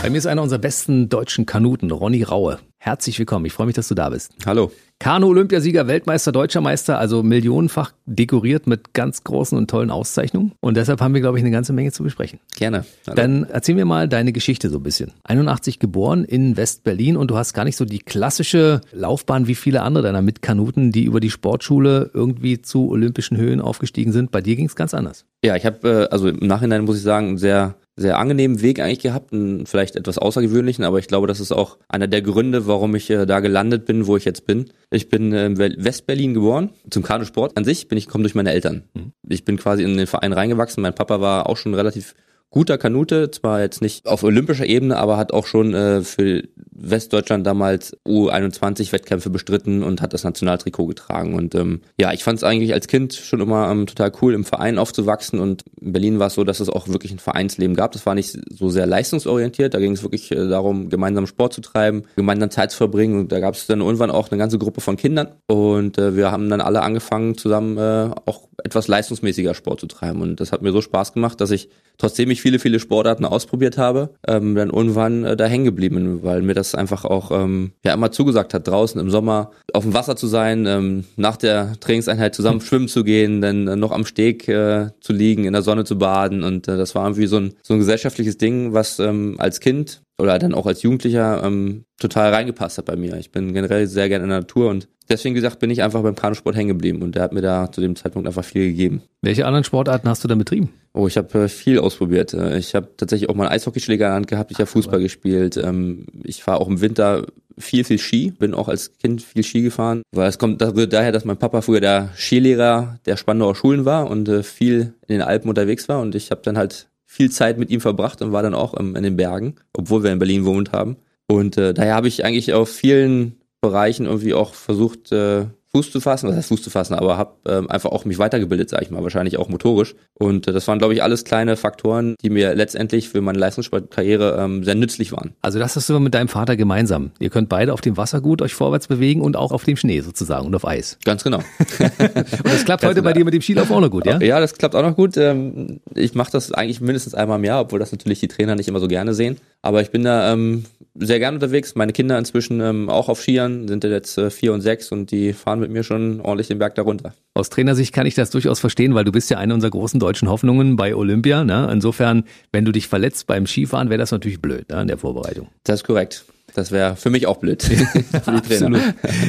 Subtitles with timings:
[0.00, 2.58] Bei mir ist einer unserer besten deutschen Kanuten, Ronny Raue.
[2.78, 3.44] Herzlich willkommen.
[3.46, 4.32] Ich freue mich, dass du da bist.
[4.46, 4.70] Hallo.
[5.00, 10.52] Kanu-Olympiasieger, Weltmeister, Deutscher Meister, also millionenfach dekoriert mit ganz großen und tollen Auszeichnungen.
[10.60, 12.38] Und deshalb haben wir, glaube ich, eine ganze Menge zu besprechen.
[12.56, 12.84] Gerne.
[13.06, 13.16] Hallo.
[13.16, 15.12] Dann erzähl mir mal deine Geschichte so ein bisschen.
[15.24, 19.82] 81 geboren in West-Berlin und du hast gar nicht so die klassische Laufbahn wie viele
[19.82, 24.30] andere deiner Mitkanuten, die über die Sportschule irgendwie zu olympischen Höhen aufgestiegen sind.
[24.30, 25.26] Bei dir ging es ganz anders.
[25.44, 28.80] Ja, ich habe, äh, also im Nachhinein muss ich sagen, einen sehr sehr angenehmen Weg
[28.80, 32.66] eigentlich gehabt, einen vielleicht etwas außergewöhnlichen, aber ich glaube, das ist auch einer der Gründe,
[32.66, 34.70] warum ich äh, da gelandet bin, wo ich jetzt bin.
[34.90, 36.70] Ich bin in Westberlin geboren.
[36.90, 38.84] Zum Kanusport an sich bin ich komme durch meine Eltern.
[38.94, 39.12] Mhm.
[39.28, 40.82] Ich bin quasi in den Verein reingewachsen.
[40.82, 42.14] Mein Papa war auch schon relativ
[42.50, 46.44] guter Kanute, zwar jetzt nicht auf olympischer Ebene, aber hat auch schon äh, für
[46.80, 51.34] Westdeutschland damals U21-Wettkämpfe bestritten und hat das Nationaltrikot getragen.
[51.34, 54.44] Und ähm, ja, ich fand es eigentlich als Kind schon immer ähm, total cool, im
[54.44, 55.40] Verein aufzuwachsen.
[55.40, 57.92] Und in Berlin war es so, dass es auch wirklich ein Vereinsleben gab.
[57.92, 59.74] Das war nicht so sehr leistungsorientiert.
[59.74, 63.20] Da ging es wirklich äh, darum, gemeinsam Sport zu treiben, gemeinsam Zeit zu verbringen.
[63.20, 65.28] Und da gab es dann irgendwann auch eine ganze Gruppe von Kindern.
[65.46, 70.20] Und äh, wir haben dann alle angefangen, zusammen äh, auch etwas leistungsmäßiger Sport zu treiben.
[70.20, 73.78] Und das hat mir so Spaß gemacht, dass ich, trotzdem ich viele, viele Sportarten ausprobiert
[73.78, 77.94] habe, ähm, dann irgendwann äh, da hängen geblieben weil mir das einfach auch ähm, ja
[77.94, 82.34] immer zugesagt hat, draußen im Sommer auf dem Wasser zu sein, ähm, nach der Trainingseinheit
[82.34, 85.84] zusammen schwimmen zu gehen, dann äh, noch am Steg äh, zu liegen, in der Sonne
[85.84, 86.42] zu baden.
[86.42, 90.02] Und äh, das war irgendwie so ein, so ein gesellschaftliches Ding, was ähm, als Kind
[90.18, 93.16] oder dann auch als Jugendlicher ähm, total reingepasst hat bei mir.
[93.16, 96.16] Ich bin generell sehr gerne in der Natur und deswegen gesagt bin ich einfach beim
[96.16, 99.02] Kanusport hängen geblieben und der hat mir da zu dem Zeitpunkt einfach viel gegeben.
[99.22, 100.70] Welche anderen Sportarten hast du dann betrieben?
[100.92, 102.34] Oh, ich habe äh, viel ausprobiert.
[102.34, 104.50] Äh, ich habe tatsächlich auch mal einen Eishockeyschläger in der Hand gehabt.
[104.50, 105.56] Ich habe Fußball gespielt.
[105.56, 108.32] Ähm, ich fahre auch im Winter viel, viel Ski.
[108.32, 110.02] Bin auch als Kind viel Ski gefahren.
[110.12, 114.28] Weil es kommt daher, dass mein Papa früher der Skilehrer der Spandauer Schulen war und
[114.28, 116.00] äh, viel in den Alpen unterwegs war.
[116.00, 116.88] Und ich habe dann halt
[117.18, 120.20] viel Zeit mit ihm verbracht und war dann auch in den Bergen, obwohl wir in
[120.20, 120.96] Berlin gewohnt haben.
[121.26, 126.00] Und äh, daher habe ich eigentlich auf vielen Bereichen irgendwie auch versucht, äh, Fuß zu
[126.00, 128.90] fassen, was heißt Fuß zu fassen, aber habe ähm, einfach auch mich weitergebildet, sage ich
[128.90, 129.94] mal, wahrscheinlich auch motorisch.
[130.14, 134.38] Und äh, das waren, glaube ich, alles kleine Faktoren, die mir letztendlich für meine Leistungssportkarriere
[134.40, 135.34] ähm, sehr nützlich waren.
[135.42, 137.10] Also das hast du mit deinem Vater gemeinsam.
[137.18, 140.00] Ihr könnt beide auf dem Wasser gut euch vorwärts bewegen und auch auf dem Schnee
[140.00, 140.98] sozusagen und auf Eis.
[141.04, 141.38] Ganz genau.
[141.78, 144.18] und das klappt heute bei dir mit dem Skilauf auch noch gut, ja?
[144.20, 145.18] Ja, das klappt auch noch gut.
[145.18, 148.68] Ähm, ich mache das eigentlich mindestens einmal im Jahr, obwohl das natürlich die Trainer nicht
[148.68, 149.36] immer so gerne sehen.
[149.60, 150.64] Aber ich bin da ähm,
[150.94, 151.74] sehr gern unterwegs.
[151.74, 155.32] Meine Kinder inzwischen ähm, auch auf Skiern, sind jetzt äh, vier und sechs und die
[155.32, 157.14] fahren mit mir schon ordentlich den Berg darunter.
[157.34, 160.28] Aus Trainersicht kann ich das durchaus verstehen, weil du bist ja eine unserer großen deutschen
[160.28, 161.44] Hoffnungen bei Olympia.
[161.44, 161.68] Ne?
[161.72, 165.48] Insofern, wenn du dich verletzt beim Skifahren, wäre das natürlich blöd ne, in der Vorbereitung.
[165.64, 166.24] Das ist korrekt.
[166.54, 167.64] Das wäre für mich auch blöd.
[168.26, 168.80] Absolut.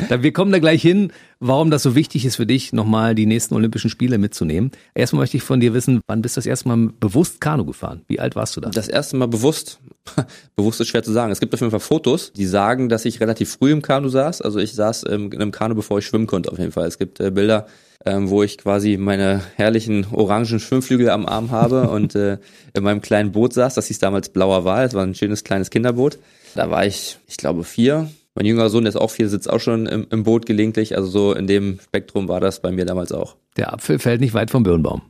[0.09, 3.55] Wir kommen da gleich hin, warum das so wichtig ist für dich, nochmal die nächsten
[3.55, 4.71] Olympischen Spiele mitzunehmen.
[4.95, 8.01] Erstmal möchte ich von dir wissen, wann bist du das erste Mal bewusst Kanu gefahren?
[8.07, 8.69] Wie alt warst du da?
[8.69, 9.79] Das erste Mal bewusst.
[10.55, 11.31] bewusst ist schwer zu sagen.
[11.31, 14.41] Es gibt auf jeden Fall Fotos, die sagen, dass ich relativ früh im Kanu saß.
[14.41, 16.87] Also ich saß in einem Kanu, bevor ich schwimmen konnte auf jeden Fall.
[16.87, 17.67] Es gibt äh, Bilder,
[18.05, 22.37] ähm, wo ich quasi meine herrlichen orangen Schwimmflügel am Arm habe und äh,
[22.73, 23.75] in meinem kleinen Boot saß.
[23.75, 24.85] Das hieß damals Blauer Wal.
[24.85, 26.17] Das war ein schönes kleines Kinderboot.
[26.55, 28.09] Da war ich, ich glaube, vier.
[28.39, 30.95] Mein jüngerer Sohn, ist auch vier, sitzt auch schon im, im Boot gelegentlich.
[30.95, 33.35] Also so in dem Spektrum war das bei mir damals auch.
[33.57, 35.01] Der Apfel fällt nicht weit vom Birnbaum.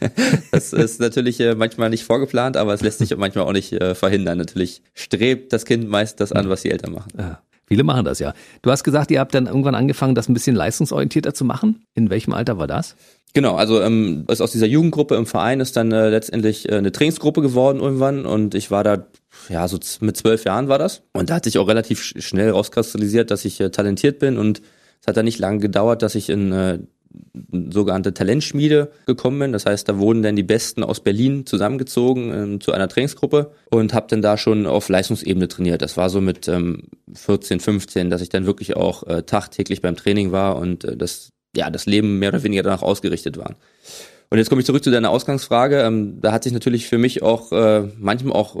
[0.50, 3.94] das ist natürlich äh, manchmal nicht vorgeplant, aber es lässt sich manchmal auch nicht äh,
[3.94, 4.36] verhindern.
[4.36, 7.12] Natürlich strebt das Kind meist das an, was die Eltern machen.
[7.16, 7.40] Ja.
[7.66, 8.34] Viele machen das ja.
[8.62, 11.84] Du hast gesagt, ihr habt dann irgendwann angefangen, das ein bisschen leistungsorientierter zu machen.
[11.94, 12.96] In welchem Alter war das?
[13.34, 17.40] Genau, also ähm, aus dieser Jugendgruppe im Verein ist dann äh, letztendlich äh, eine Trainingsgruppe
[17.40, 19.06] geworden irgendwann und ich war da,
[19.48, 21.02] ja, so mit zwölf Jahren war das.
[21.14, 24.60] Und da hat sich auch relativ schnell rauskristallisiert, dass ich äh, talentiert bin und
[25.00, 26.78] es hat dann nicht lange gedauert, dass ich in äh,
[27.70, 29.52] sogenannte Talentschmiede gekommen bin.
[29.52, 33.94] Das heißt, da wurden dann die Besten aus Berlin zusammengezogen ähm, zu einer Trainingsgruppe und
[33.94, 35.82] habe dann da schon auf Leistungsebene trainiert.
[35.82, 36.84] Das war so mit ähm,
[37.14, 41.30] 14, 15, dass ich dann wirklich auch äh, tagtäglich beim Training war und äh, das,
[41.54, 43.56] ja, das Leben mehr oder weniger danach ausgerichtet war.
[44.30, 45.82] Und jetzt komme ich zurück zu deiner Ausgangsfrage.
[45.82, 48.56] Ähm, da hat sich natürlich für mich auch äh, manchmal auch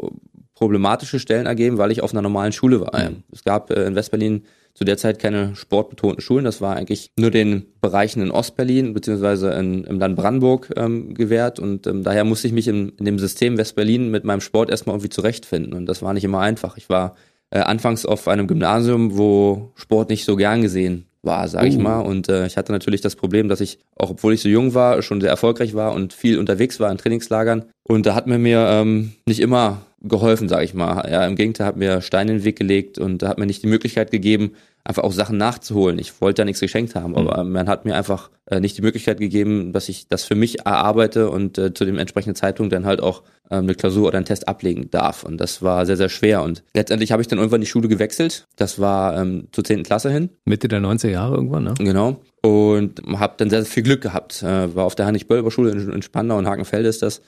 [0.62, 2.96] problematische Stellen ergeben, weil ich auf einer normalen Schule war.
[2.96, 3.24] Mhm.
[3.32, 4.44] Es gab äh, in Westberlin
[4.74, 6.44] zu der Zeit keine sportbetonten Schulen.
[6.44, 11.58] Das war eigentlich nur den Bereichen in Ostberlin beziehungsweise in, im Land Brandenburg ähm, gewährt.
[11.58, 14.94] Und ähm, daher musste ich mich in, in dem System Westberlin mit meinem Sport erstmal
[14.94, 15.72] irgendwie zurechtfinden.
[15.72, 16.76] Und das war nicht immer einfach.
[16.76, 17.16] Ich war
[17.50, 21.80] äh, anfangs auf einem Gymnasium, wo Sport nicht so gern gesehen war, sage ich uh.
[21.80, 21.98] mal.
[21.98, 25.02] Und äh, ich hatte natürlich das Problem, dass ich, auch obwohl ich so jung war,
[25.02, 27.64] schon sehr erfolgreich war und viel unterwegs war in Trainingslagern.
[27.82, 31.08] Und da hat man mir ähm, nicht immer geholfen, sage ich mal.
[31.10, 33.68] Ja, im Gegenteil hat mir Steine in den Weg gelegt und hat mir nicht die
[33.68, 34.52] Möglichkeit gegeben,
[34.84, 35.98] einfach auch Sachen nachzuholen.
[35.98, 37.52] Ich wollte ja nichts geschenkt haben, aber mhm.
[37.52, 41.30] man hat mir einfach äh, nicht die Möglichkeit gegeben, dass ich das für mich erarbeite
[41.30, 44.48] und äh, zu dem entsprechenden Zeitpunkt dann halt auch äh, eine Klausur oder einen Test
[44.48, 45.22] ablegen darf.
[45.22, 46.42] Und das war sehr, sehr schwer.
[46.42, 48.46] Und letztendlich habe ich dann irgendwann die Schule gewechselt.
[48.56, 49.84] Das war ähm, zur 10.
[49.84, 50.30] Klasse hin.
[50.44, 51.74] Mitte der 90er Jahre irgendwann, ne?
[51.78, 52.20] Genau.
[52.42, 54.42] Und habe dann sehr, sehr viel Glück gehabt.
[54.42, 57.22] Äh, war auf der Heinrich-Bölber-Schule in, in Spandau und Hakenfeld ist das.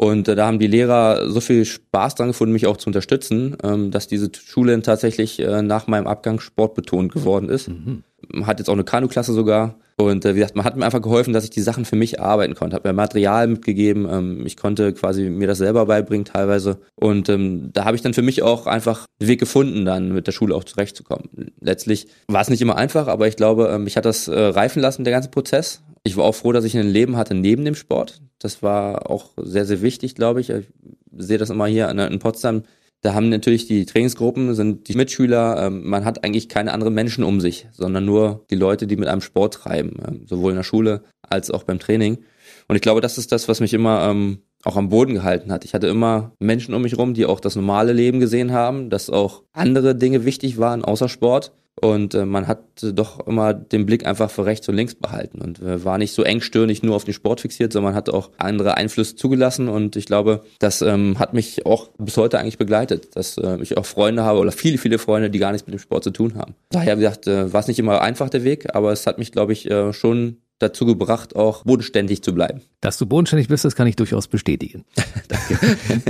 [0.00, 3.54] Und äh, da haben die Lehrer so viel Spaß dran gefunden, mich auch zu unterstützen,
[3.62, 7.68] ähm, dass diese Schule tatsächlich äh, nach meinem Abgang sportbetont geworden ist.
[7.68, 8.02] Mhm.
[8.46, 9.74] Hat jetzt auch eine Kanu-Klasse sogar.
[9.98, 12.16] Und äh, wie gesagt, man hat mir einfach geholfen, dass ich die Sachen für mich
[12.16, 12.76] erarbeiten konnte.
[12.76, 14.08] Hat mir Material mitgegeben.
[14.10, 16.78] Ähm, ich konnte quasi mir das selber beibringen teilweise.
[16.94, 20.26] Und ähm, da habe ich dann für mich auch einfach den Weg gefunden, dann mit
[20.26, 21.28] der Schule auch zurechtzukommen.
[21.60, 25.12] Letztlich war es nicht immer einfach, aber ich glaube, mich hat das reifen lassen, der
[25.12, 25.82] ganze Prozess.
[26.02, 28.22] Ich war auch froh, dass ich ein Leben hatte neben dem Sport.
[28.38, 30.50] Das war auch sehr, sehr wichtig, glaube ich.
[30.50, 30.66] Ich
[31.16, 32.62] sehe das immer hier in Potsdam.
[33.02, 37.24] Da haben natürlich die Trainingsgruppen, sind die Mitschüler, ähm, man hat eigentlich keine anderen Menschen
[37.24, 40.64] um sich, sondern nur die Leute, die mit einem Sport treiben, ähm, sowohl in der
[40.64, 42.18] Schule als auch beim Training.
[42.68, 45.64] Und ich glaube, das ist das, was mich immer ähm, auch am Boden gehalten hat.
[45.64, 49.08] Ich hatte immer Menschen um mich rum, die auch das normale Leben gesehen haben, dass
[49.08, 51.52] auch andere Dinge wichtig waren außer Sport.
[51.80, 55.60] Und äh, man hat doch immer den Blick einfach für rechts und links behalten und
[55.60, 59.16] äh, war nicht so engstirnig nur auf den Sport fixiert, sondern hat auch andere Einflüsse
[59.16, 59.68] zugelassen.
[59.68, 63.78] Und ich glaube, das ähm, hat mich auch bis heute eigentlich begleitet, dass äh, ich
[63.78, 66.34] auch Freunde habe oder viele, viele Freunde, die gar nichts mit dem Sport zu tun
[66.34, 66.54] haben.
[66.70, 69.32] Daher, wie gesagt, äh, war es nicht immer einfach der Weg, aber es hat mich,
[69.32, 72.60] glaube ich, äh, schon dazu gebracht, auch bodenständig zu bleiben.
[72.80, 74.84] Dass du bodenständig bist, das kann ich durchaus bestätigen.
[75.28, 75.58] Danke.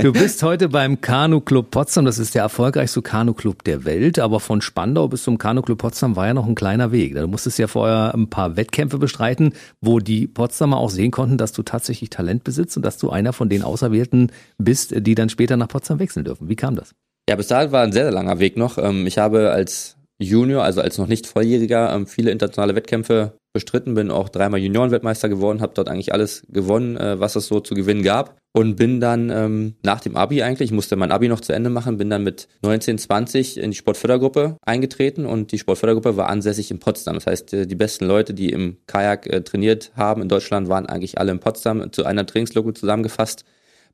[0.01, 2.05] Du bist heute beim Kanu Club Potsdam.
[2.05, 4.19] Das ist der erfolgreichste Kanu Club der Welt.
[4.19, 7.15] Aber von Spandau bis zum Kanu Club Potsdam war ja noch ein kleiner Weg.
[7.15, 11.53] Du musstest ja vorher ein paar Wettkämpfe bestreiten, wo die Potsdamer auch sehen konnten, dass
[11.53, 15.57] du tatsächlich Talent besitzt und dass du einer von den Auserwählten bist, die dann später
[15.57, 16.49] nach Potsdam wechseln dürfen.
[16.49, 16.93] Wie kam das?
[17.29, 18.77] Ja, bis dahin war ein sehr, sehr langer Weg noch.
[18.77, 23.93] Ähm, ich habe als Junior, also als noch nicht Volljähriger, ähm, viele internationale Wettkämpfe bestritten,
[23.95, 27.75] bin auch dreimal Juniorenweltmeister geworden, habe dort eigentlich alles gewonnen, äh, was es so zu
[27.75, 31.39] gewinnen gab und bin dann ähm, nach dem Abi eigentlich, ich musste mein Abi noch
[31.39, 36.17] zu Ende machen, bin dann mit 19, 20 in die Sportfördergruppe eingetreten und die Sportfördergruppe
[36.17, 37.15] war ansässig in Potsdam.
[37.15, 40.85] Das heißt, äh, die besten Leute, die im Kajak äh, trainiert haben in Deutschland, waren
[40.85, 43.45] eigentlich alle in Potsdam zu einer Trainingsgruppe zusammengefasst,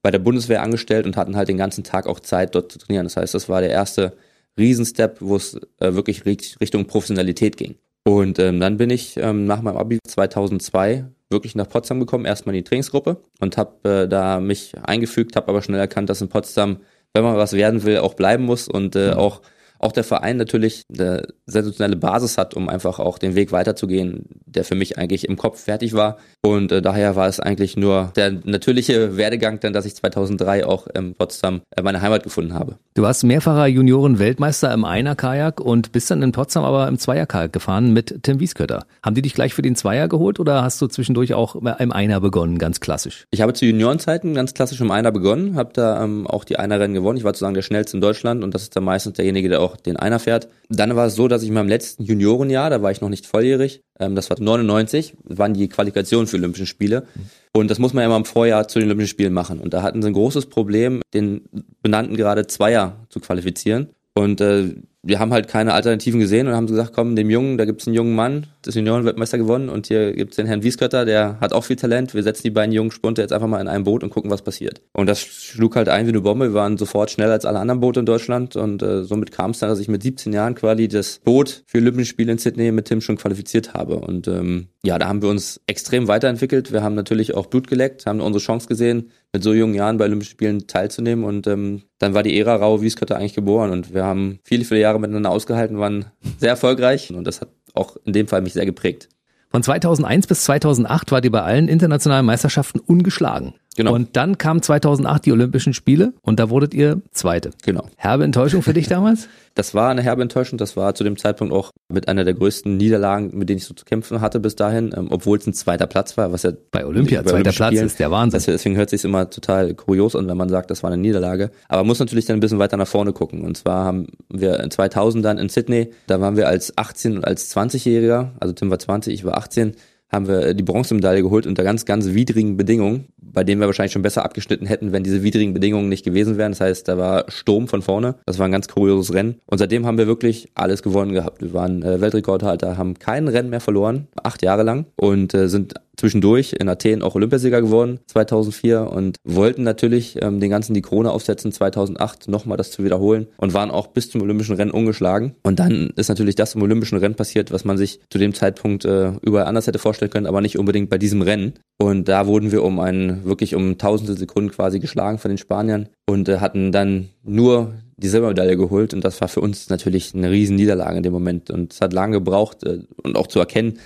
[0.01, 3.05] bei der Bundeswehr angestellt und hatten halt den ganzen Tag auch Zeit, dort zu trainieren.
[3.05, 4.13] Das heißt, das war der erste
[4.57, 7.75] Riesenstep, wo es äh, wirklich Richtung Professionalität ging.
[8.07, 12.55] Und ähm, dann bin ich ähm, nach meinem Abi 2002 wirklich nach Potsdam gekommen, erstmal
[12.55, 16.29] in die Trainingsgruppe und habe äh, da mich eingefügt, habe aber schnell erkannt, dass in
[16.29, 16.77] Potsdam,
[17.13, 19.17] wenn man was werden will, auch bleiben muss und äh, mhm.
[19.17, 19.41] auch
[19.79, 24.63] auch der Verein natürlich eine sensationelle Basis hat, um einfach auch den Weg weiterzugehen, der
[24.63, 26.17] für mich eigentlich im Kopf fertig war.
[26.41, 30.87] Und äh, daher war es eigentlich nur der natürliche Werdegang, dann, dass ich 2003 auch
[30.87, 32.77] in Potsdam äh, meine Heimat gefunden habe.
[32.93, 37.93] Du warst mehrfacher Junioren-Weltmeister im Einer-Kajak und bist dann in Potsdam aber im Zweier-Kajak gefahren
[37.93, 38.85] mit Tim Wieskötter.
[39.03, 42.19] Haben die dich gleich für den Zweier geholt oder hast du zwischendurch auch im Einer
[42.19, 43.25] begonnen, ganz klassisch?
[43.31, 46.93] Ich habe zu Juniorenzeiten ganz klassisch im Einer begonnen, habe da ähm, auch die Einer-Rennen
[46.93, 47.17] gewonnen.
[47.17, 49.66] Ich war sozusagen der schnellste in Deutschland und das ist dann meistens derjenige, der auch
[49.67, 50.47] auch den einer fährt.
[50.69, 53.25] Dann war es so, dass ich in meinem letzten Juniorenjahr, da war ich noch nicht
[53.25, 57.05] volljährig, ähm, das war 99, waren die Qualifikationen für Olympische Spiele.
[57.53, 59.59] Und das muss man ja immer im Vorjahr zu den Olympischen Spielen machen.
[59.59, 61.45] Und da hatten sie ein großes Problem, den
[61.81, 63.89] benannten gerade Zweier zu qualifizieren.
[64.13, 64.75] Und äh,
[65.07, 67.87] wir haben halt keine Alternativen gesehen und haben gesagt, komm, dem Jungen, da gibt es
[67.87, 71.53] einen jungen Mann, das Juniorenweltmeister gewonnen und hier gibt es den Herrn Wieskötter, der hat
[71.53, 72.13] auch viel Talent.
[72.13, 74.41] Wir setzen die beiden jungen Spunte jetzt einfach mal in ein Boot und gucken, was
[74.41, 74.81] passiert.
[74.91, 76.49] Und das schlug halt ein wie eine Bombe.
[76.49, 79.59] Wir waren sofort schneller als alle anderen Boote in Deutschland und äh, somit kam es
[79.59, 82.85] dann, dass ich mit 17 Jahren quasi das Boot für Olympische Spiele in Sydney mit
[82.85, 83.99] Tim schon qualifiziert habe.
[83.99, 86.73] Und ähm, ja, da haben wir uns extrem weiterentwickelt.
[86.73, 90.05] Wir haben natürlich auch Blut geleckt, haben unsere Chance gesehen, mit so jungen Jahren bei
[90.05, 94.03] Olympischen Spielen teilzunehmen und ähm, dann war die Ära Raue Wieskötter eigentlich geboren und wir
[94.03, 96.05] haben viele, viele Jahre miteinander ausgehalten, waren
[96.39, 99.09] sehr erfolgreich und das hat auch in dem Fall mich sehr geprägt.
[99.49, 103.53] Von 2001 bis 2008 war die bei allen internationalen Meisterschaften ungeschlagen.
[103.77, 103.93] Genau.
[103.93, 107.51] Und dann kamen 2008 die Olympischen Spiele und da wurdet ihr Zweite.
[107.63, 107.87] Genau.
[107.95, 109.29] Herbe Enttäuschung für dich damals?
[109.57, 110.59] Das war eine herbe Enttäuschung.
[110.59, 113.73] Das war zu dem Zeitpunkt auch mit einer der größten Niederlagen, mit denen ich so
[113.73, 116.85] zu kämpfen hatte bis dahin, ähm, obwohl es ein zweiter Platz war, was ja bei
[116.85, 118.39] Olympia bei zweiter Platz ist der Wahnsinn.
[118.45, 121.49] Deswegen hört sich immer total kurios an, wenn man sagt, das war eine Niederlage.
[121.69, 123.41] Aber man muss natürlich dann ein bisschen weiter nach vorne gucken.
[123.45, 127.25] Und zwar haben wir in 2000 dann in Sydney, da waren wir als 18 und
[127.25, 129.73] als 20-Jähriger, also Tim war 20, ich war 18,
[130.09, 134.01] haben wir die Bronzemedaille geholt unter ganz, ganz widrigen Bedingungen, bei denen wir wahrscheinlich schon
[134.01, 136.53] besser abgeschnitten hätten, wenn diese widrigen Bedingungen nicht gewesen wären.
[136.53, 138.15] Das heißt, da war Sturm von vorne.
[138.25, 139.35] Das war ein ganz kurioses Rennen.
[139.45, 141.41] Und seitdem haben wir wirklich alles gewonnen gehabt.
[141.41, 145.75] Wir waren äh, Weltrekordhalter, haben kein Rennen mehr verloren, acht Jahre lang und äh, sind
[145.97, 151.11] zwischendurch in Athen auch Olympiasieger geworden 2004 und wollten natürlich ähm, den ganzen die Krone
[151.11, 155.35] aufsetzen 2008 nochmal das zu wiederholen und waren auch bis zum Olympischen Rennen ungeschlagen.
[155.43, 158.85] Und dann ist natürlich das im Olympischen Rennen passiert, was man sich zu dem Zeitpunkt
[158.85, 161.53] äh, überall anders hätte vorstellen können, aber nicht unbedingt bei diesem Rennen.
[161.79, 165.89] Und da wurden wir um einen wirklich um tausende Sekunden quasi geschlagen von den Spaniern
[166.07, 170.29] und äh, hatten dann nur die Silbermedaille geholt und das war für uns natürlich eine
[170.29, 173.79] riesen Niederlage in dem Moment und es hat lange gebraucht äh, und auch zu erkennen,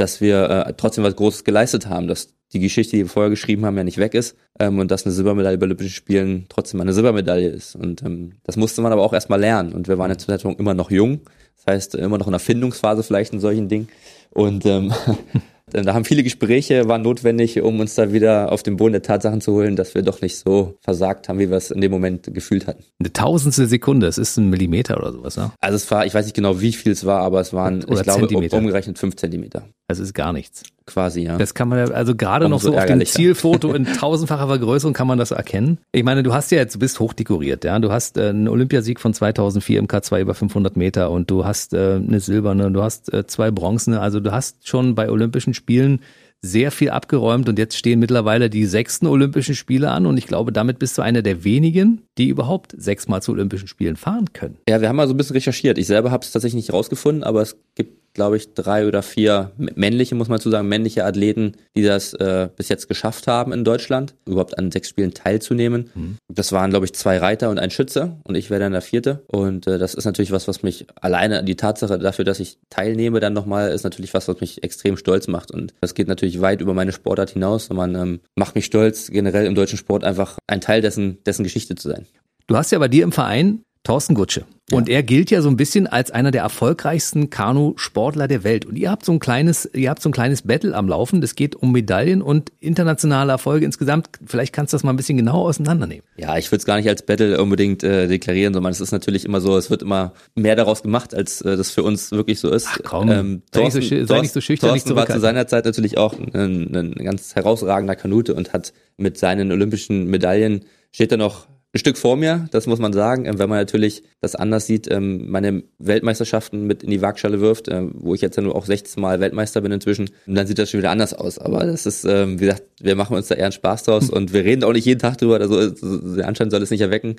[0.00, 3.64] dass wir äh, trotzdem was Großes geleistet haben, dass die Geschichte, die wir vorher geschrieben
[3.64, 6.92] haben, ja nicht weg ist ähm, und dass eine Silbermedaille bei Olympischen Spielen trotzdem eine
[6.92, 7.76] Silbermedaille ist.
[7.76, 9.72] Und ähm, das musste man aber auch erstmal lernen.
[9.72, 11.20] Und wir waren ja zu Zeitpunkt immer noch jung,
[11.56, 13.88] das heißt immer noch in der Findungsphase vielleicht in solchen Dingen.
[14.30, 14.92] Und ähm,
[15.72, 19.40] Da haben viele Gespräche waren notwendig, um uns da wieder auf den Boden der Tatsachen
[19.40, 22.32] zu holen, dass wir doch nicht so versagt haben, wie wir es in dem Moment
[22.32, 22.84] gefühlt hatten.
[22.98, 25.52] Eine tausendstel Sekunde, es ist ein Millimeter oder sowas, ne?
[25.60, 28.00] Also es war, ich weiß nicht genau, wie viel es war, aber es waren, oder
[28.00, 28.56] ich glaube, Zentimeter.
[28.56, 29.64] umgerechnet fünf Zentimeter.
[29.88, 30.62] Das ist gar nichts.
[30.86, 31.36] Quasi, ja.
[31.36, 35.18] Das kann man also gerade noch so auf dem Zielfoto in tausendfacher Vergrößerung kann man
[35.18, 35.78] das erkennen.
[35.92, 37.78] Ich meine, du hast ja jetzt, du bist hochdekoriert, ja.
[37.78, 41.74] Du hast äh, einen Olympiasieg von 2004 im K2 über 500 Meter und du hast
[41.74, 44.00] äh, eine silberne, du hast äh, zwei bronzene.
[44.00, 46.00] Also du hast schon bei Olympischen Spielen
[46.42, 50.52] sehr viel abgeräumt und jetzt stehen mittlerweile die sechsten Olympischen Spiele an und ich glaube,
[50.52, 54.56] damit bist du einer der wenigen, die überhaupt sechsmal zu Olympischen Spielen fahren können.
[54.68, 55.76] Ja, wir haben mal so ein bisschen recherchiert.
[55.76, 59.52] Ich selber habe es tatsächlich nicht rausgefunden, aber es gibt glaube ich, drei oder vier
[59.56, 63.64] männliche, muss man zu sagen, männliche Athleten, die das äh, bis jetzt geschafft haben in
[63.64, 65.90] Deutschland, überhaupt an sechs Spielen teilzunehmen.
[65.94, 66.16] Mhm.
[66.28, 69.22] Das waren, glaube ich, zwei Reiter und ein Schütze und ich wäre dann der vierte.
[69.28, 73.20] Und äh, das ist natürlich was, was mich alleine, die Tatsache dafür, dass ich teilnehme
[73.20, 75.50] dann nochmal, ist natürlich was, was mich extrem stolz macht.
[75.50, 79.10] Und das geht natürlich weit über meine Sportart hinaus und man ähm, macht mich stolz,
[79.10, 82.06] generell im deutschen Sport einfach ein Teil dessen, dessen Geschichte zu sein.
[82.46, 84.44] Du hast ja bei dir im Verein Thorsten Gutsche.
[84.70, 84.76] Ja.
[84.76, 88.66] Und er gilt ja so ein bisschen als einer der erfolgreichsten Kanu-Sportler der Welt.
[88.66, 91.20] Und ihr habt so ein kleines, ihr habt so ein kleines Battle am Laufen.
[91.20, 94.08] Das geht um Medaillen und internationale Erfolge insgesamt.
[94.24, 96.04] Vielleicht kannst du das mal ein bisschen genauer auseinandernehmen.
[96.16, 99.24] Ja, ich würde es gar nicht als Battle unbedingt äh, deklarieren, sondern es ist natürlich
[99.24, 102.50] immer so, es wird immer mehr daraus gemacht, als äh, das für uns wirklich so
[102.50, 102.68] ist.
[102.70, 105.46] Ach komm, ähm, Thorsten, sei, nicht so, sei nicht so schüchtern, Thorsten war zu seiner
[105.46, 111.12] Zeit natürlich auch ein, ein ganz herausragender Kanute und hat mit seinen olympischen Medaillen steht
[111.12, 113.26] er noch ein Stück vor mir, das muss man sagen.
[113.26, 117.68] Ähm, wenn man natürlich das anders sieht, ähm, meine Weltmeisterschaften mit in die Waagschale wirft,
[117.68, 120.70] ähm, wo ich jetzt ja nur auch 16 Mal Weltmeister bin inzwischen, dann sieht das
[120.70, 121.38] schon wieder anders aus.
[121.38, 124.44] Aber das ist, wie gesagt, wir machen uns da eher einen Spaß draus und wir
[124.44, 125.38] reden auch nicht jeden Tag drüber.
[125.40, 127.16] Also der Anschein soll es nicht erwecken.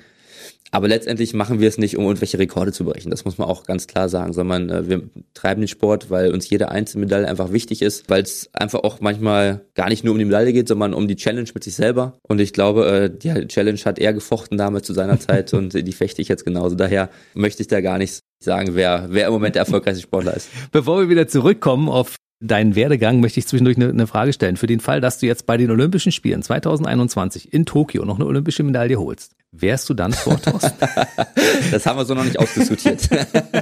[0.70, 3.10] Aber letztendlich machen wir es nicht, um irgendwelche Rekorde zu brechen.
[3.10, 5.02] Das muss man auch ganz klar sagen, sondern äh, wir
[5.34, 9.00] treiben den Sport, weil uns jede einzelne Medaille einfach wichtig ist, weil es einfach auch
[9.00, 12.14] manchmal gar nicht nur um die Medaille geht, sondern um die Challenge mit sich selber.
[12.22, 15.92] Und ich glaube, äh, die Challenge hat er gefochten damals zu seiner Zeit und die
[15.92, 16.74] fechte ich jetzt genauso.
[16.74, 20.48] Daher möchte ich da gar nicht sagen, wer, wer im Moment der erfolgreichste Sportler ist.
[20.72, 24.56] Bevor wir wieder zurückkommen auf deinen Werdegang möchte ich zwischendurch eine, eine, Frage stellen.
[24.56, 28.26] Für den Fall, dass du jetzt bei den Olympischen Spielen 2021 in Tokio noch eine
[28.26, 30.72] olympische Medaille holst, wärst du dann vor Thorsten?
[31.70, 33.08] das haben wir so noch nicht ausdiskutiert.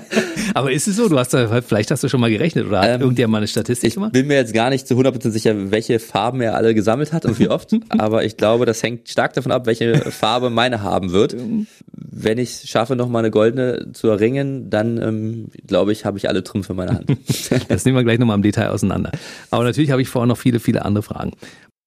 [0.55, 1.09] Aber ist es so?
[1.09, 3.49] Du hast da, vielleicht hast du schon mal gerechnet oder hat ähm, irgendjemand mal eine
[3.49, 4.11] Statistik ich gemacht?
[4.15, 7.27] Ich bin mir jetzt gar nicht zu 100% sicher, welche Farben er alle gesammelt hat
[7.27, 7.73] und wie oft.
[7.89, 11.37] aber ich glaube, das hängt stark davon ab, welche Farbe meine haben wird.
[11.93, 16.29] Wenn ich schaffe, noch mal eine goldene zu erringen, dann ähm, glaube ich, habe ich
[16.29, 17.17] alle Trümpfe in meiner Hand.
[17.69, 19.13] das nehmen wir gleich nochmal im Detail auseinander.
[19.51, 21.33] Aber natürlich habe ich vorher noch viele, viele andere Fragen.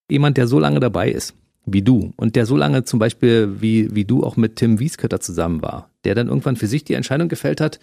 [0.10, 1.34] Jemand, der so lange dabei ist,
[1.66, 5.20] wie du und der so lange zum Beispiel wie, wie du auch mit Tim Wieskötter
[5.20, 7.80] zusammen war, der dann irgendwann für sich die Entscheidung gefällt hat,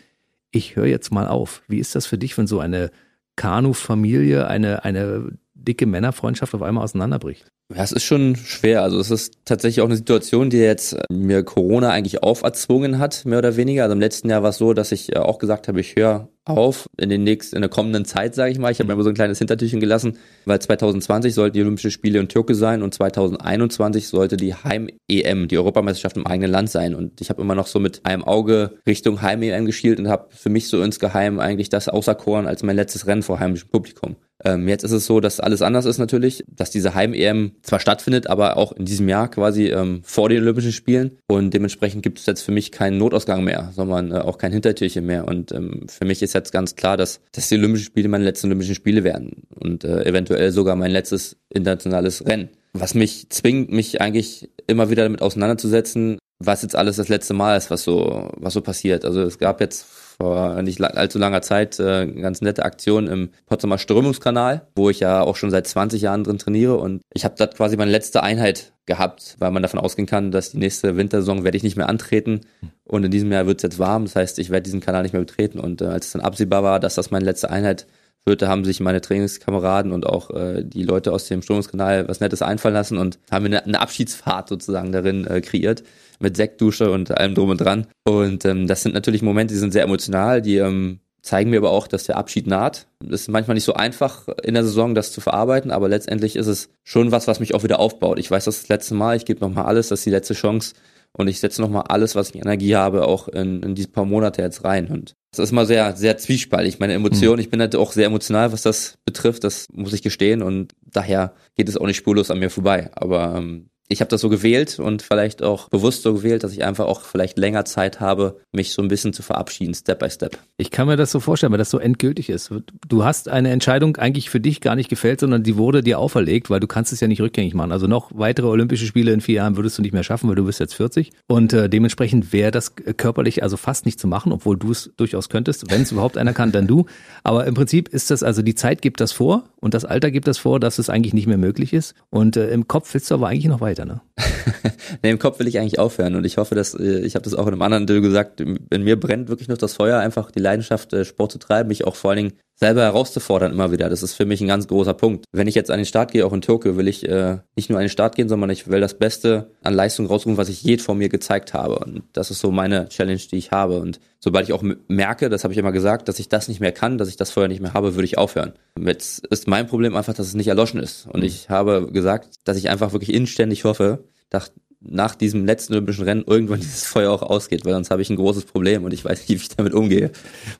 [0.50, 1.62] ich höre jetzt mal auf.
[1.68, 2.90] Wie ist das für dich, wenn so eine
[3.36, 5.32] Kanu-Familie, eine, eine
[5.66, 7.46] dicke Männerfreundschaft auf einmal auseinanderbricht?
[7.72, 8.82] Ja, es ist schon schwer.
[8.82, 13.38] Also es ist tatsächlich auch eine Situation, die jetzt mir Corona eigentlich auferzwungen hat, mehr
[13.38, 13.84] oder weniger.
[13.84, 16.28] Also im letzten Jahr war es so, dass ich äh, auch gesagt habe, ich höre
[16.44, 18.72] auf in den nächsten, in der kommenden Zeit, sage ich mal.
[18.72, 22.18] Ich habe mir immer so ein kleines Hintertürchen gelassen, weil 2020 sollten die Olympischen Spiele
[22.18, 26.96] in Türkei sein und 2021 sollte die Heim-EM, die Europameisterschaft im eigenen Land sein.
[26.96, 30.48] Und ich habe immer noch so mit einem Auge Richtung Heim-EM geschielt und habe für
[30.48, 34.16] mich so insgeheim eigentlich das auserkoren als mein letztes Rennen vor heimischem Publikum.
[34.44, 38.26] Ähm, jetzt ist es so, dass alles anders ist natürlich, dass diese Heim-EM zwar stattfindet,
[38.26, 42.26] aber auch in diesem Jahr quasi ähm, vor den Olympischen Spielen und dementsprechend gibt es
[42.26, 46.04] jetzt für mich keinen Notausgang mehr, sondern äh, auch kein Hintertürchen mehr und ähm, für
[46.04, 49.42] mich ist jetzt ganz klar, dass, dass die Olympischen Spiele meine letzten Olympischen Spiele werden
[49.58, 52.48] und äh, eventuell sogar mein letztes internationales Rennen.
[52.72, 57.56] Was mich zwingt, mich eigentlich immer wieder damit auseinanderzusetzen, was jetzt alles das letzte Mal
[57.56, 59.04] ist, was so, was so passiert.
[59.04, 63.30] Also es gab jetzt vor nicht allzu langer Zeit äh, eine ganz nette Aktion im
[63.46, 66.76] Potsdamer Strömungskanal, wo ich ja auch schon seit 20 Jahren drin trainiere.
[66.76, 70.50] Und ich habe dort quasi meine letzte Einheit gehabt, weil man davon ausgehen kann, dass
[70.50, 72.40] die nächste Wintersaison werde ich nicht mehr antreten.
[72.84, 75.12] Und in diesem Jahr wird es jetzt warm, das heißt, ich werde diesen Kanal nicht
[75.12, 75.60] mehr betreten.
[75.60, 77.86] Und äh, als es dann absehbar war, dass das meine letzte Einheit
[78.26, 82.42] Fürth haben sich meine Trainingskameraden und auch äh, die Leute aus dem Strömungskanal was Nettes
[82.42, 85.82] einfallen lassen und haben eine, eine Abschiedsfahrt sozusagen darin äh, kreiert
[86.18, 87.86] mit Sektdusche und allem drum und dran.
[88.04, 91.70] Und ähm, das sind natürlich Momente, die sind sehr emotional, die ähm, zeigen mir aber
[91.70, 92.86] auch, dass der Abschied naht.
[93.04, 96.46] Es ist manchmal nicht so einfach in der Saison, das zu verarbeiten, aber letztendlich ist
[96.46, 98.18] es schon was, was mich auch wieder aufbaut.
[98.18, 100.34] Ich weiß, das ist das letzte Mal, ich gebe nochmal alles, das ist die letzte
[100.34, 100.74] Chance
[101.12, 104.42] und ich setze nochmal alles, was ich Energie habe, auch in, in diese paar Monate
[104.42, 104.88] jetzt rein.
[104.88, 106.78] Und das ist mal sehr, sehr zwiespaltig.
[106.78, 107.40] Meine Emotionen, mhm.
[107.40, 111.34] ich bin halt auch sehr emotional, was das betrifft, das muss ich gestehen und daher
[111.56, 112.90] geht es auch nicht spurlos an mir vorbei.
[112.94, 116.62] Aber ähm, ich habe das so gewählt und vielleicht auch bewusst so gewählt, dass ich
[116.64, 120.38] einfach auch vielleicht länger Zeit habe, mich so ein bisschen zu verabschieden, Step by Step.
[120.58, 122.54] Ich kann mir das so vorstellen, weil das so endgültig ist.
[122.88, 126.50] Du hast eine Entscheidung eigentlich für dich gar nicht gefällt, sondern die wurde dir auferlegt,
[126.50, 127.72] weil du kannst es ja nicht rückgängig machen.
[127.72, 130.44] Also noch weitere Olympische Spiele in vier Jahren würdest du nicht mehr schaffen, weil du
[130.44, 131.10] bist jetzt 40.
[131.26, 135.28] Und äh, dementsprechend wäre das körperlich also fast nicht zu machen, obwohl du es durchaus
[135.28, 135.68] könntest.
[135.68, 136.86] Wenn es überhaupt einer kann, dann du.
[137.24, 140.28] Aber im Prinzip ist das, also die Zeit gibt das vor und das Alter gibt
[140.28, 141.96] das vor, dass es eigentlich nicht mehr möglich ist.
[142.10, 144.00] Und äh, im Kopf willst du aber eigentlich noch weiter weiter, ne?
[145.02, 147.34] nee, im Kopf will ich eigentlich aufhören und ich hoffe, dass, äh, ich habe das
[147.34, 150.40] auch in einem anderen Interview gesagt, in mir brennt wirklich noch das Feuer, einfach die
[150.40, 153.88] Leidenschaft, äh, Sport zu treiben, mich auch vor allen Dingen selber herauszufordern immer wieder.
[153.88, 155.24] Das ist für mich ein ganz großer Punkt.
[155.32, 157.78] Wenn ich jetzt an den Start gehe, auch in Tokio, will ich äh, nicht nur
[157.78, 160.76] an den Start gehen, sondern ich will das Beste an Leistung rausrufen, was ich je
[160.76, 161.78] vor mir gezeigt habe.
[161.78, 163.80] Und das ist so meine Challenge, die ich habe.
[163.80, 166.72] Und sobald ich auch merke, das habe ich immer gesagt, dass ich das nicht mehr
[166.72, 168.52] kann, dass ich das vorher nicht mehr habe, würde ich aufhören.
[168.78, 171.06] Jetzt ist mein Problem einfach, dass es nicht erloschen ist.
[171.06, 176.04] Und ich habe gesagt, dass ich einfach wirklich inständig hoffe, dass nach diesem letzten Olympischen
[176.04, 179.04] Rennen irgendwann dieses Feuer auch ausgeht, weil sonst habe ich ein großes Problem und ich
[179.04, 180.10] weiß nicht, wie ich damit umgehe.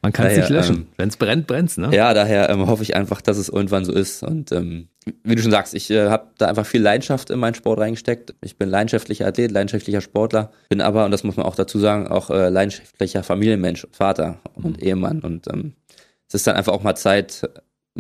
[0.03, 0.77] Man kann es nicht löschen.
[0.77, 1.91] Ähm, Wenn es brennt, brennt's, ne?
[1.95, 4.23] Ja, daher ähm, hoffe ich einfach, dass es irgendwann so ist.
[4.23, 4.89] Und ähm,
[5.25, 8.35] wie du schon sagst, ich äh, habe da einfach viel Leidenschaft in meinen Sport reingesteckt.
[8.43, 12.09] Ich bin leidenschaftlicher Athlet, leidenschaftlicher Sportler, bin aber, und das muss man auch dazu sagen,
[12.09, 14.87] auch äh, leidenschaftlicher Familienmensch, Vater und mhm.
[14.87, 15.21] Ehemann.
[15.21, 15.75] Und ähm,
[16.29, 17.49] es ist dann einfach auch mal Zeit,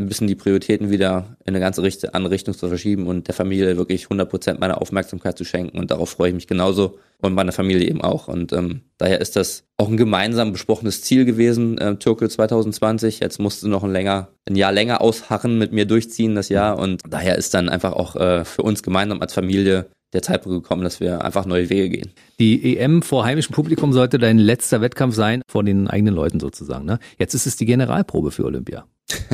[0.00, 3.34] ein bisschen die Prioritäten wieder in eine ganze Richt andere Richtung zu verschieben und der
[3.34, 5.78] Familie wirklich 100% meiner Aufmerksamkeit zu schenken.
[5.78, 8.28] Und darauf freue ich mich genauso und meine Familie eben auch.
[8.28, 13.20] Und ähm, daher ist das auch ein gemeinsam besprochenes Ziel gewesen, äh, Tokio 2020.
[13.20, 16.78] Jetzt musste noch ein, länger, ein Jahr länger ausharren, mit mir durchziehen das Jahr.
[16.78, 20.82] Und daher ist dann einfach auch äh, für uns gemeinsam als Familie der Zeitpunkt gekommen,
[20.82, 22.12] dass wir einfach neue Wege gehen.
[22.38, 26.84] Die EM vor heimischem Publikum sollte dein letzter Wettkampf sein, vor den eigenen Leuten sozusagen.
[26.84, 26.98] Ne?
[27.18, 28.86] Jetzt ist es die Generalprobe für Olympia.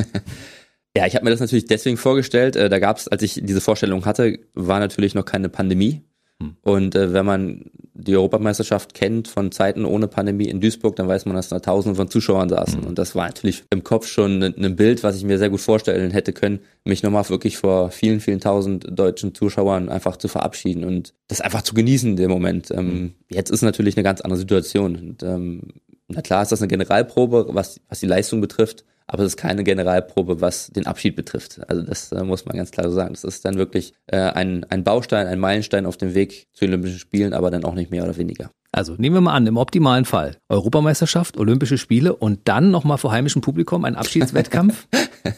[0.97, 2.55] ja, ich habe mir das natürlich deswegen vorgestellt.
[2.55, 6.01] Äh, da gab es, als ich diese Vorstellung hatte, war natürlich noch keine Pandemie.
[6.41, 6.55] Hm.
[6.63, 11.25] Und äh, wenn man die Europameisterschaft kennt von Zeiten ohne Pandemie in Duisburg, dann weiß
[11.25, 12.81] man, dass da Tausende von Zuschauern saßen.
[12.81, 12.87] Mhm.
[12.87, 15.61] Und das war natürlich im Kopf schon ein, ein, Bild, was ich mir sehr gut
[15.61, 20.83] vorstellen hätte können, mich nochmal wirklich vor vielen, vielen tausend deutschen Zuschauern einfach zu verabschieden
[20.83, 22.69] und das einfach zu genießen, den Moment.
[22.69, 23.13] Ähm, mhm.
[23.29, 24.95] Jetzt ist natürlich eine ganz andere Situation.
[24.95, 25.61] Und ähm,
[26.07, 29.63] na klar ist das eine Generalprobe, was, was die Leistung betrifft aber es ist keine
[29.63, 31.61] Generalprobe, was den Abschied betrifft.
[31.69, 33.13] Also das äh, muss man ganz klar so sagen.
[33.13, 36.71] Das ist dann wirklich äh, ein, ein Baustein, ein Meilenstein auf dem Weg zu den
[36.71, 38.51] Olympischen Spielen, aber dann auch nicht mehr oder weniger.
[38.73, 43.11] Also nehmen wir mal an, im optimalen Fall Europameisterschaft, Olympische Spiele und dann nochmal vor
[43.11, 44.87] heimischem Publikum ein Abschiedswettkampf.
[45.23, 45.33] ja,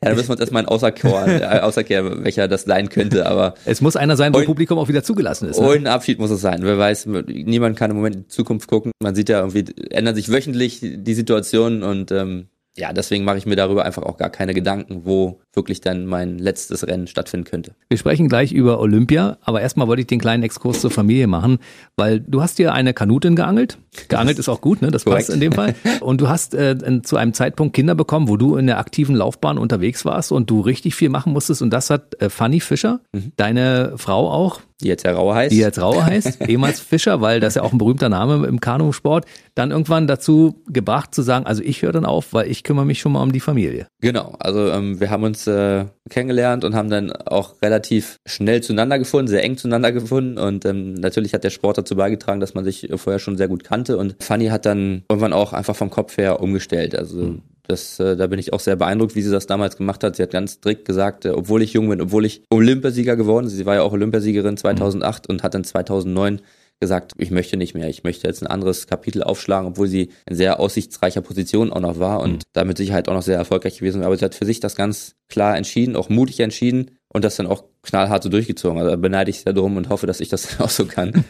[0.00, 3.54] da müssen wir uns erstmal ein Außerkehr, äh, Außerkehr, welcher das sein könnte, aber.
[3.64, 5.60] Es muss einer sein, wo und, Publikum auch wieder zugelassen ist.
[5.60, 5.68] Ne?
[5.68, 6.60] Und ein Abschied muss es sein.
[6.62, 8.90] Wer weiß, niemand kann im Moment in die Zukunft gucken.
[9.00, 13.44] Man sieht ja irgendwie, ändern sich wöchentlich die Situationen und ähm, ja, deswegen mache ich
[13.44, 17.74] mir darüber einfach auch gar keine Gedanken, wo wirklich dann mein letztes Rennen stattfinden könnte.
[17.90, 21.58] Wir sprechen gleich über Olympia, aber erstmal wollte ich den kleinen Exkurs zur Familie machen,
[21.96, 23.76] weil du hast dir eine Kanutin geangelt.
[24.08, 24.90] Geangelt ist auch gut, ne?
[24.90, 25.74] Das passt in dem Fall.
[26.00, 29.58] Und du hast äh, zu einem Zeitpunkt Kinder bekommen, wo du in der aktiven Laufbahn
[29.58, 31.60] unterwegs warst und du richtig viel machen musstest.
[31.60, 33.32] Und das hat äh, Fanny Fischer, mhm.
[33.36, 35.52] deine Frau auch, die jetzt ja Rauer heißt.
[35.52, 39.24] Die jetzt Rauer heißt, ehemals Fischer, weil das ja auch ein berühmter Name im Kanusport,
[39.54, 43.00] dann irgendwann dazu gebracht zu sagen, also ich höre dann auf, weil ich kümmere mich
[43.00, 43.86] schon mal um die Familie.
[44.00, 48.98] Genau, also ähm, wir haben uns äh, kennengelernt und haben dann auch relativ schnell zueinander
[48.98, 52.64] gefunden, sehr eng zueinander gefunden und ähm, natürlich hat der Sport dazu beigetragen, dass man
[52.64, 56.16] sich vorher schon sehr gut kannte und Fanny hat dann irgendwann auch einfach vom Kopf
[56.18, 56.96] her umgestellt.
[56.96, 57.42] Also mhm.
[57.72, 60.16] Das, äh, da bin ich auch sehr beeindruckt, wie sie das damals gemacht hat.
[60.16, 63.66] Sie hat ganz strikt gesagt, äh, obwohl ich jung bin, obwohl ich Olympiasieger geworden, sie
[63.66, 65.34] war ja auch Olympiasiegerin 2008 mhm.
[65.34, 66.40] und hat dann 2009
[66.82, 70.34] gesagt, ich möchte nicht mehr, ich möchte jetzt ein anderes Kapitel aufschlagen, obwohl sie in
[70.34, 72.38] sehr aussichtsreicher Position auch noch war und mhm.
[72.52, 74.08] damit Sicherheit auch noch sehr erfolgreich gewesen war.
[74.08, 77.46] Aber sie hat für sich das ganz klar entschieden, auch mutig entschieden und das dann
[77.46, 78.78] auch knallhart so durchgezogen.
[78.78, 81.24] Also da beneide ich sehr drum und hoffe, dass ich das auch so kann.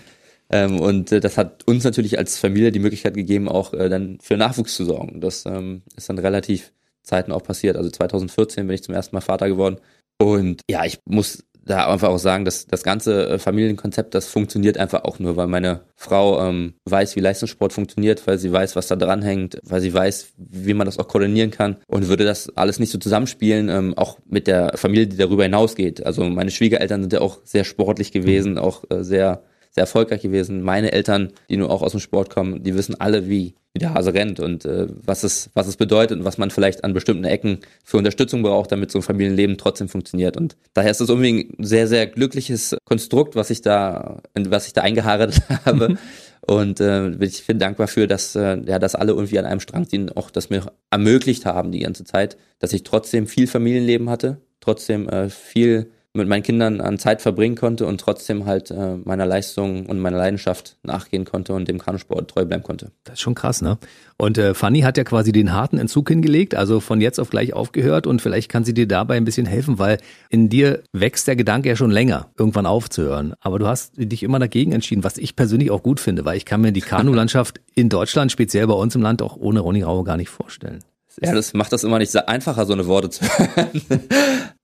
[0.53, 4.19] Ähm, und äh, das hat uns natürlich als Familie die Möglichkeit gegeben, auch äh, dann
[4.21, 5.21] für Nachwuchs zu sorgen.
[5.21, 7.77] Das ähm, ist dann relativ Zeiten auch passiert.
[7.77, 9.79] Also 2014 bin ich zum ersten Mal Vater geworden.
[10.19, 14.79] Und ja, ich muss da einfach auch sagen, dass das ganze äh, Familienkonzept, das funktioniert
[14.79, 18.89] einfach auch nur, weil meine Frau ähm, weiß, wie Leistungssport funktioniert, weil sie weiß, was
[18.89, 22.55] da dran hängt, weil sie weiß, wie man das auch koordinieren kann und würde das
[22.57, 26.05] alles nicht so zusammenspielen, ähm, auch mit der Familie, die darüber hinausgeht.
[26.05, 28.59] Also meine Schwiegereltern sind ja auch sehr sportlich gewesen, mhm.
[28.59, 30.63] auch äh, sehr sehr erfolgreich gewesen.
[30.63, 33.95] Meine Eltern, die nur auch aus dem Sport kommen, die wissen alle, wie, wie der
[33.95, 37.25] Hase rennt und äh, was, es, was es bedeutet und was man vielleicht an bestimmten
[37.25, 40.37] Ecken für Unterstützung braucht, damit so ein Familienleben trotzdem funktioniert.
[40.37, 44.75] Und daher ist es irgendwie ein sehr, sehr glückliches Konstrukt, was ich da, was ich
[44.75, 45.91] da eingeharet habe.
[45.91, 45.99] Mhm.
[46.45, 49.89] Und äh, ich bin dankbar für, dass, äh, ja, dass alle irgendwie an einem Strang
[49.89, 54.39] ziehen, auch das mir ermöglicht haben die ganze Zeit, dass ich trotzdem viel Familienleben hatte,
[54.61, 59.25] trotzdem äh, viel mit meinen Kindern an Zeit verbringen konnte und trotzdem halt äh, meiner
[59.25, 62.93] Leistung und meiner Leidenschaft nachgehen konnte und dem Kanusport treu bleiben konnte.
[63.05, 63.79] Das ist schon krass, ne?
[64.19, 67.55] Und äh, Fanny hat ja quasi den harten Entzug hingelegt, also von jetzt auf gleich
[67.55, 69.99] aufgehört und vielleicht kann sie dir dabei ein bisschen helfen, weil
[70.29, 73.33] in dir wächst der Gedanke ja schon länger, irgendwann aufzuhören.
[73.41, 76.45] Aber du hast dich immer dagegen entschieden, was ich persönlich auch gut finde, weil ich
[76.45, 80.05] kann mir die Kanulandschaft in Deutschland, speziell bei uns im Land, auch ohne Ronny Rauer
[80.05, 80.85] gar nicht vorstellen.
[81.21, 83.83] Ja, das macht das immer nicht einfacher, so eine Worte zu hören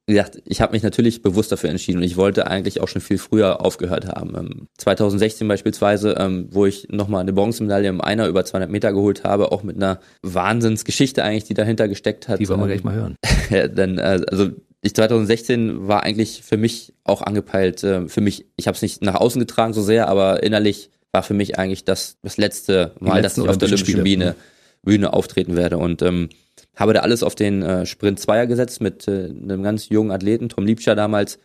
[0.09, 3.03] wie gesagt, ich habe mich natürlich bewusst dafür entschieden und ich wollte eigentlich auch schon
[3.03, 4.67] viel früher aufgehört haben.
[4.79, 9.25] 2016 ähm, beispielsweise, ähm, wo ich nochmal eine Bronzemedaille im Einer über 200 Meter geholt
[9.25, 12.41] habe, auch mit einer Wahnsinnsgeschichte eigentlich, die dahinter gesteckt hat.
[12.41, 13.17] Die wollen wir ähm, gleich mal hören.
[13.51, 14.49] ja, dann, äh, also
[14.81, 19.03] ich 2016 war eigentlich für mich auch angepeilt, äh, für mich, ich habe es nicht
[19.03, 23.21] nach außen getragen so sehr, aber innerlich war für mich eigentlich das, das letzte Mal,
[23.21, 24.37] dass ich auf der Olympischen Bühne,
[24.83, 26.29] Bühne auftreten werde und ähm,
[26.77, 30.49] habe da alles auf den äh, Sprint Zweier gesetzt mit äh, einem ganz jungen Athleten,
[30.49, 31.39] Tom Liebscher damals,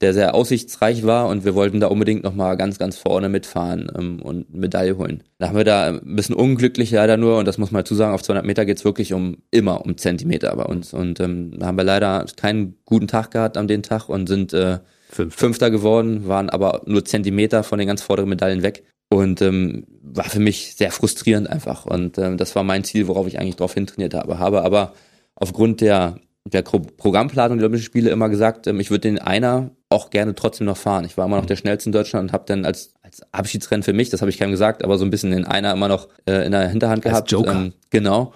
[0.00, 4.22] der sehr aussichtsreich war und wir wollten da unbedingt nochmal ganz, ganz vorne mitfahren ähm,
[4.22, 5.22] und Medaille holen.
[5.38, 8.14] Da haben wir da ein bisschen unglücklich leider nur und das muss man dazu sagen,
[8.14, 11.76] auf 200 Meter geht's wirklich um immer um Zentimeter bei uns und ähm, da haben
[11.76, 14.78] wir leider keinen guten Tag gehabt an dem Tag und sind äh,
[15.10, 15.38] Fünfter.
[15.38, 20.24] Fünfter geworden, waren aber nur Zentimeter von den ganz vorderen Medaillen weg und ähm, war
[20.24, 21.84] für mich sehr frustrierend einfach.
[21.84, 24.38] Und ähm, das war mein Ziel, worauf ich eigentlich drauf hintrainiert habe.
[24.38, 24.94] Habe aber
[25.34, 30.10] aufgrund der, der Programmplanung der Olympischen Spiele immer gesagt, ähm, ich würde den einer auch
[30.10, 31.04] gerne trotzdem noch fahren.
[31.04, 33.92] Ich war immer noch der schnellste in Deutschland und habe dann als, als Abschiedsrennen für
[33.92, 36.46] mich, das habe ich keinem gesagt, aber so ein bisschen den einer immer noch äh,
[36.46, 37.30] in der Hinterhand als gehabt.
[37.32, 37.52] Joker.
[37.52, 38.32] Ähm, genau.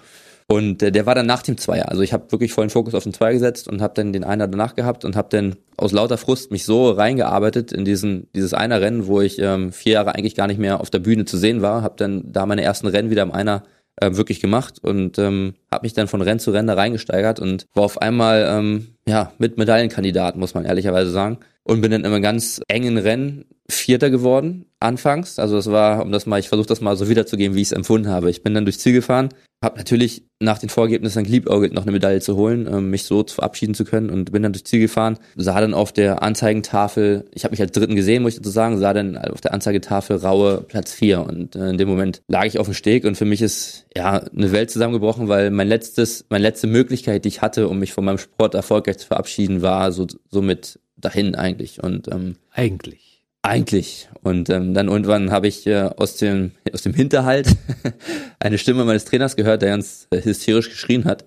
[0.47, 1.89] Und äh, der war dann nach dem Zweier.
[1.89, 4.47] Also ich habe wirklich vollen Fokus auf den Zweier gesetzt und habe dann den Einer
[4.47, 8.79] danach gehabt und habe dann aus lauter Frust mich so reingearbeitet in diesen dieses Einer
[8.79, 11.63] Rennen, wo ich ähm, vier Jahre eigentlich gar nicht mehr auf der Bühne zu sehen
[11.63, 11.81] war.
[11.81, 13.63] Habe dann da meine ersten Rennen wieder im Einer
[13.95, 17.67] äh, wirklich gemacht und ähm, habe mich dann von Rennen zu Rennen da reingesteigert und
[17.73, 21.37] war auf einmal ähm, ja mit Medaillenkandidat, muss man ehrlicherweise sagen.
[21.63, 25.39] Und bin dann in einem ganz engen Rennen Vierter geworden, anfangs.
[25.39, 27.71] Also das war, um das mal, ich versuche das mal so wiederzugeben, wie ich es
[27.71, 28.29] empfunden habe.
[28.29, 29.29] Ich bin dann durchs Ziel gefahren,
[29.63, 33.73] habe natürlich nach den Vorergebnissen geliebäugelt, noch eine Medaille zu holen, ähm, mich so verabschieden
[33.73, 37.53] zu können und bin dann durchs Ziel gefahren, sah dann auf der Anzeigentafel, ich habe
[37.53, 40.93] mich als Dritten gesehen, muss ich dazu sagen, sah dann auf der Anzeigetafel raue Platz
[40.93, 43.85] vier und äh, in dem Moment lag ich auf dem Steg und für mich ist
[43.95, 47.93] ja eine Welt zusammengebrochen, weil mein letztes, meine letzte Möglichkeit, die ich hatte, um mich
[47.93, 54.09] von meinem Sport erfolgreich zu verabschieden, war so somit dahin eigentlich und ähm, eigentlich eigentlich.
[54.23, 57.55] Und ähm, dann irgendwann habe ich äh, aus dem aus dem Hinterhalt
[58.39, 61.25] eine Stimme meines Trainers gehört, der ganz äh, hysterisch geschrien hat.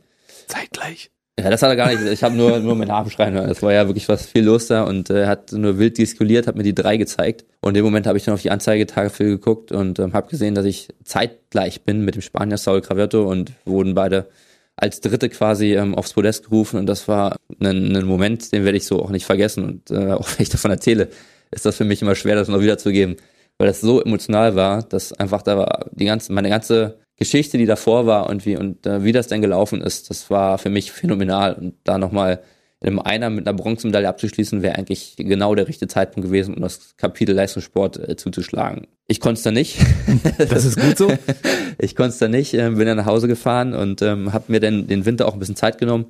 [0.49, 1.11] Zeitgleich.
[1.39, 2.03] Ja, das hat er gar nicht.
[2.03, 3.49] Ich habe nur nur meinen Namen schreien hören.
[3.49, 6.49] Es war ja wirklich was viel los da und er äh, hat nur wild diskuliert,
[6.49, 7.45] hat mir die drei gezeigt.
[7.61, 10.57] Und in dem Moment habe ich dann auf die Anzeigetafel geguckt und ähm, habe gesehen,
[10.57, 14.27] dass ich zeitgleich bin mit dem Spanier Saul Craverto und wurden beide
[14.75, 18.79] als Dritte quasi ähm, aufs Podest gerufen und das war ein, ein Moment, den werde
[18.79, 21.09] ich so auch nicht vergessen und äh, auch wenn ich davon erzähle,
[21.51, 23.17] ist das für mich immer schwer, das noch wiederzugeben,
[23.59, 27.67] weil das so emotional war, dass einfach da war die ganze, meine ganze Geschichte, die
[27.67, 30.93] davor war und wie und äh, wie das denn gelaufen ist, das war für mich
[30.93, 32.41] phänomenal und da nochmal
[32.81, 36.63] in einem Einer mit einer Bronzemedaille abzuschließen, wäre eigentlich genau der richtige Zeitpunkt gewesen, um
[36.63, 38.87] das Kapitel Leistungssport äh, zuzuschlagen.
[39.09, 39.79] Ich konnte es da nicht.
[40.39, 41.13] Das ist gut so.
[41.79, 44.61] ich konnte es da nicht, äh, bin dann nach Hause gefahren und ähm, habe mir
[44.61, 46.07] dann den Winter auch ein bisschen Zeit genommen,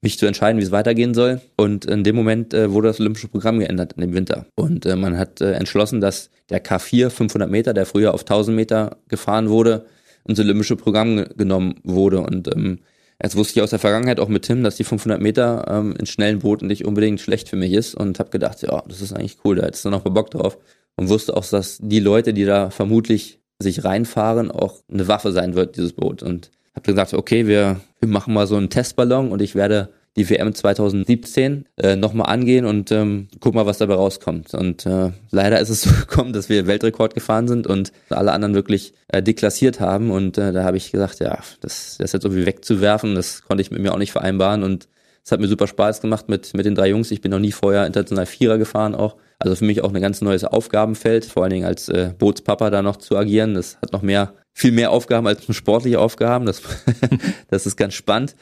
[0.00, 1.42] mich zu entscheiden, wie es weitergehen soll.
[1.56, 4.46] Und in dem Moment äh, wurde das olympische Programm geändert in dem Winter.
[4.54, 8.56] Und äh, man hat äh, entschlossen, dass der K4 500 Meter, der früher auf 1000
[8.56, 9.84] Meter gefahren wurde,
[10.28, 12.20] ins olympische Programm genommen wurde.
[12.20, 12.80] Und ähm,
[13.22, 16.06] jetzt wusste ich aus der Vergangenheit auch mit Tim, dass die 500 Meter ähm, in
[16.06, 19.38] schnellen Booten nicht unbedingt schlecht für mich ist und habe gedacht, ja, das ist eigentlich
[19.44, 20.58] cool, da hättest du noch mal Bock drauf.
[20.96, 25.54] Und wusste auch, dass die Leute, die da vermutlich sich reinfahren, auch eine Waffe sein
[25.54, 26.22] wird, dieses Boot.
[26.22, 30.28] Und habe gesagt, okay, wir, wir machen mal so einen Testballon und ich werde die
[30.30, 34.54] WM 2017 äh, nochmal angehen und ähm, guck mal, was dabei rauskommt.
[34.54, 38.54] Und äh, leider ist es so gekommen, dass wir Weltrekord gefahren sind und alle anderen
[38.54, 40.10] wirklich äh, deklassiert haben.
[40.10, 43.70] Und äh, da habe ich gesagt, ja, das, das jetzt irgendwie wegzuwerfen, das konnte ich
[43.70, 44.62] mit mir auch nicht vereinbaren.
[44.62, 44.88] Und
[45.22, 47.10] Es hat mir super Spaß gemacht mit, mit den drei Jungs.
[47.10, 49.16] Ich bin noch nie vorher international Vierer gefahren auch.
[49.38, 52.80] Also für mich auch ein ganz neues Aufgabenfeld, vor allen Dingen als äh, Bootspapa da
[52.80, 53.54] noch zu agieren.
[53.54, 56.46] Das hat noch mehr, viel mehr Aufgaben als sportliche Aufgaben.
[56.46, 56.62] Das,
[57.48, 58.34] das ist ganz spannend.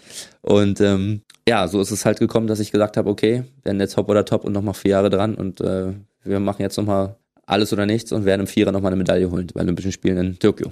[0.43, 3.97] Und ähm, ja, so ist es halt gekommen, dass ich gesagt habe, okay, werden jetzt
[3.97, 7.73] Hop oder Top und nochmal vier Jahre dran und äh, wir machen jetzt nochmal alles
[7.73, 10.71] oder nichts und werden im Vierer nochmal eine Medaille holen bei Olympischen Spielen in Tokio.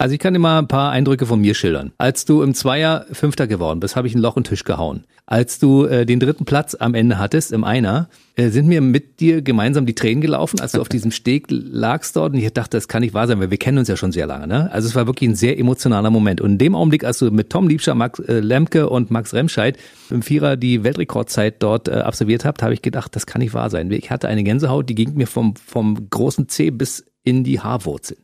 [0.00, 1.90] Also ich kann dir mal ein paar Eindrücke von mir schildern.
[1.98, 5.02] Als du im Zweier Fünfter geworden bist, habe ich ein Loch in den Tisch gehauen.
[5.26, 9.18] Als du äh, den dritten Platz am Ende hattest, im Einer, äh, sind mir mit
[9.18, 12.32] dir gemeinsam die Tränen gelaufen, als du auf diesem Steg lagst dort.
[12.32, 14.28] Und ich dachte, das kann nicht wahr sein, weil wir kennen uns ja schon sehr
[14.28, 14.46] lange.
[14.46, 14.70] Ne?
[14.70, 16.40] Also es war wirklich ein sehr emotionaler Moment.
[16.40, 19.76] Und in dem Augenblick, als du mit Tom Liebscher, Max äh, Lemke und Max Remscheid
[20.10, 23.68] im Vierer die Weltrekordzeit dort äh, absolviert habt, habe ich gedacht, das kann nicht wahr
[23.68, 23.90] sein.
[23.90, 28.20] Ich hatte eine Gänsehaut, die ging mir vom, vom großen C bis in die Haarwurzeln.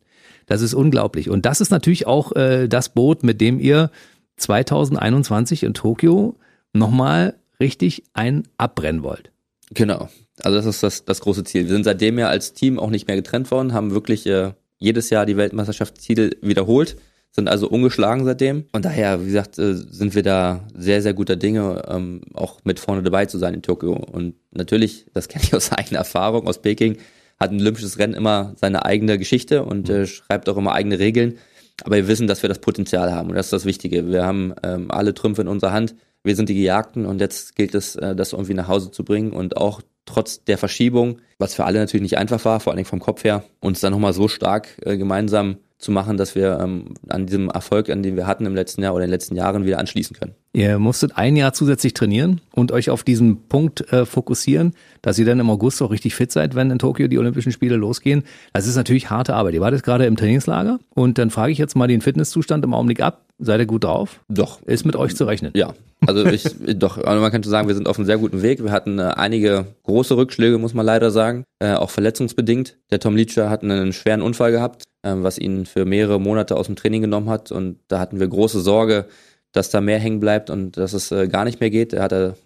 [0.46, 1.30] Das ist unglaublich.
[1.30, 3.90] Und das ist natürlich auch äh, das Boot, mit dem ihr
[4.36, 6.36] 2021 in Tokio
[6.72, 9.30] nochmal richtig ein abbrennen wollt.
[9.72, 10.08] Genau.
[10.42, 11.64] Also das ist das, das große Ziel.
[11.64, 15.10] Wir sind seitdem ja als Team auch nicht mehr getrennt worden, haben wirklich äh, jedes
[15.10, 16.96] Jahr die Weltmeisterschaftstitel wiederholt,
[17.30, 18.64] sind also ungeschlagen seitdem.
[18.72, 22.80] Und daher, wie gesagt, äh, sind wir da sehr, sehr guter Dinge, ähm, auch mit
[22.80, 23.92] vorne dabei zu sein in Tokio.
[23.94, 26.96] Und natürlich, das kenne ich aus eigener Erfahrung aus Peking,
[27.38, 31.38] hat ein olympisches Rennen immer seine eigene Geschichte und äh, schreibt auch immer eigene Regeln.
[31.82, 34.08] Aber wir wissen, dass wir das Potenzial haben und das ist das Wichtige.
[34.10, 35.94] Wir haben ähm, alle Trümpfe in unserer Hand.
[36.22, 39.32] Wir sind die Gejagten und jetzt gilt es, äh, das irgendwie nach Hause zu bringen
[39.32, 42.88] und auch trotz der Verschiebung, was für alle natürlich nicht einfach war, vor allen Dingen
[42.88, 46.94] vom Kopf her, uns dann nochmal so stark äh, gemeinsam zu machen, dass wir ähm,
[47.08, 49.66] an diesem Erfolg, an den wir hatten im letzten Jahr oder in den letzten Jahren
[49.66, 50.34] wieder anschließen können.
[50.52, 55.26] Ihr musstet ein Jahr zusätzlich trainieren und euch auf diesen Punkt äh, fokussieren, dass ihr
[55.26, 58.22] dann im August auch richtig fit seid, wenn in Tokio die Olympischen Spiele losgehen.
[58.52, 59.54] Das ist natürlich harte Arbeit.
[59.54, 62.72] Ihr wart jetzt gerade im Trainingslager und dann frage ich jetzt mal den Fitnesszustand im
[62.72, 63.23] Augenblick ab.
[63.38, 64.20] Seid ihr gut drauf?
[64.28, 64.62] Doch.
[64.62, 65.52] Ist mit euch zu rechnen?
[65.56, 65.74] Ja.
[66.06, 66.44] Also ich,
[66.78, 68.62] doch, also man könnte sagen, wir sind auf einem sehr guten Weg.
[68.62, 72.78] Wir hatten äh, einige große Rückschläge, muss man leider sagen, äh, auch verletzungsbedingt.
[72.90, 76.66] Der Tom Leacher hat einen schweren Unfall gehabt, äh, was ihn für mehrere Monate aus
[76.66, 79.06] dem Training genommen hat und da hatten wir große Sorge,
[79.52, 81.92] dass da mehr hängen bleibt und dass es äh, gar nicht mehr geht.
[81.92, 82.36] Er hatte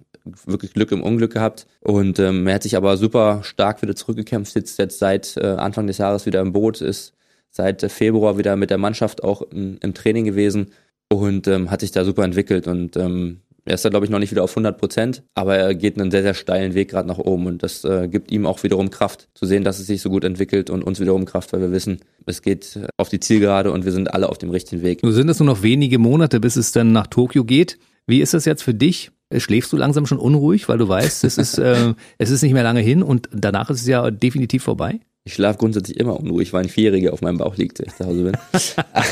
[0.46, 4.52] wirklich Glück im Unglück gehabt und ähm, er hat sich aber super stark wieder zurückgekämpft,
[4.52, 7.14] sitzt jetzt seit äh, Anfang des Jahres wieder im Boot, ist
[7.58, 10.68] seit Februar wieder mit der Mannschaft auch im, im Training gewesen
[11.12, 14.20] und ähm, hat sich da super entwickelt und ähm, er ist da, glaube ich, noch
[14.20, 17.18] nicht wieder auf 100 Prozent, aber er geht einen sehr, sehr steilen Weg gerade nach
[17.18, 20.08] oben und das äh, gibt ihm auch wiederum Kraft, zu sehen, dass es sich so
[20.08, 23.84] gut entwickelt und uns wiederum Kraft, weil wir wissen, es geht auf die Zielgerade und
[23.84, 25.02] wir sind alle auf dem richtigen Weg.
[25.02, 27.78] Nun sind es nur noch wenige Monate, bis es dann nach Tokio geht.
[28.06, 29.10] Wie ist das jetzt für dich?
[29.36, 32.62] Schläfst du langsam schon unruhig, weil du weißt, es ist, äh, es ist nicht mehr
[32.62, 35.00] lange hin und danach ist es ja definitiv vorbei?
[35.28, 38.06] Ich schlafe grundsätzlich immer unruhig, weil ein Vierjähriger auf meinem Bauch liegt, wenn ich zu
[38.06, 38.36] Hause bin.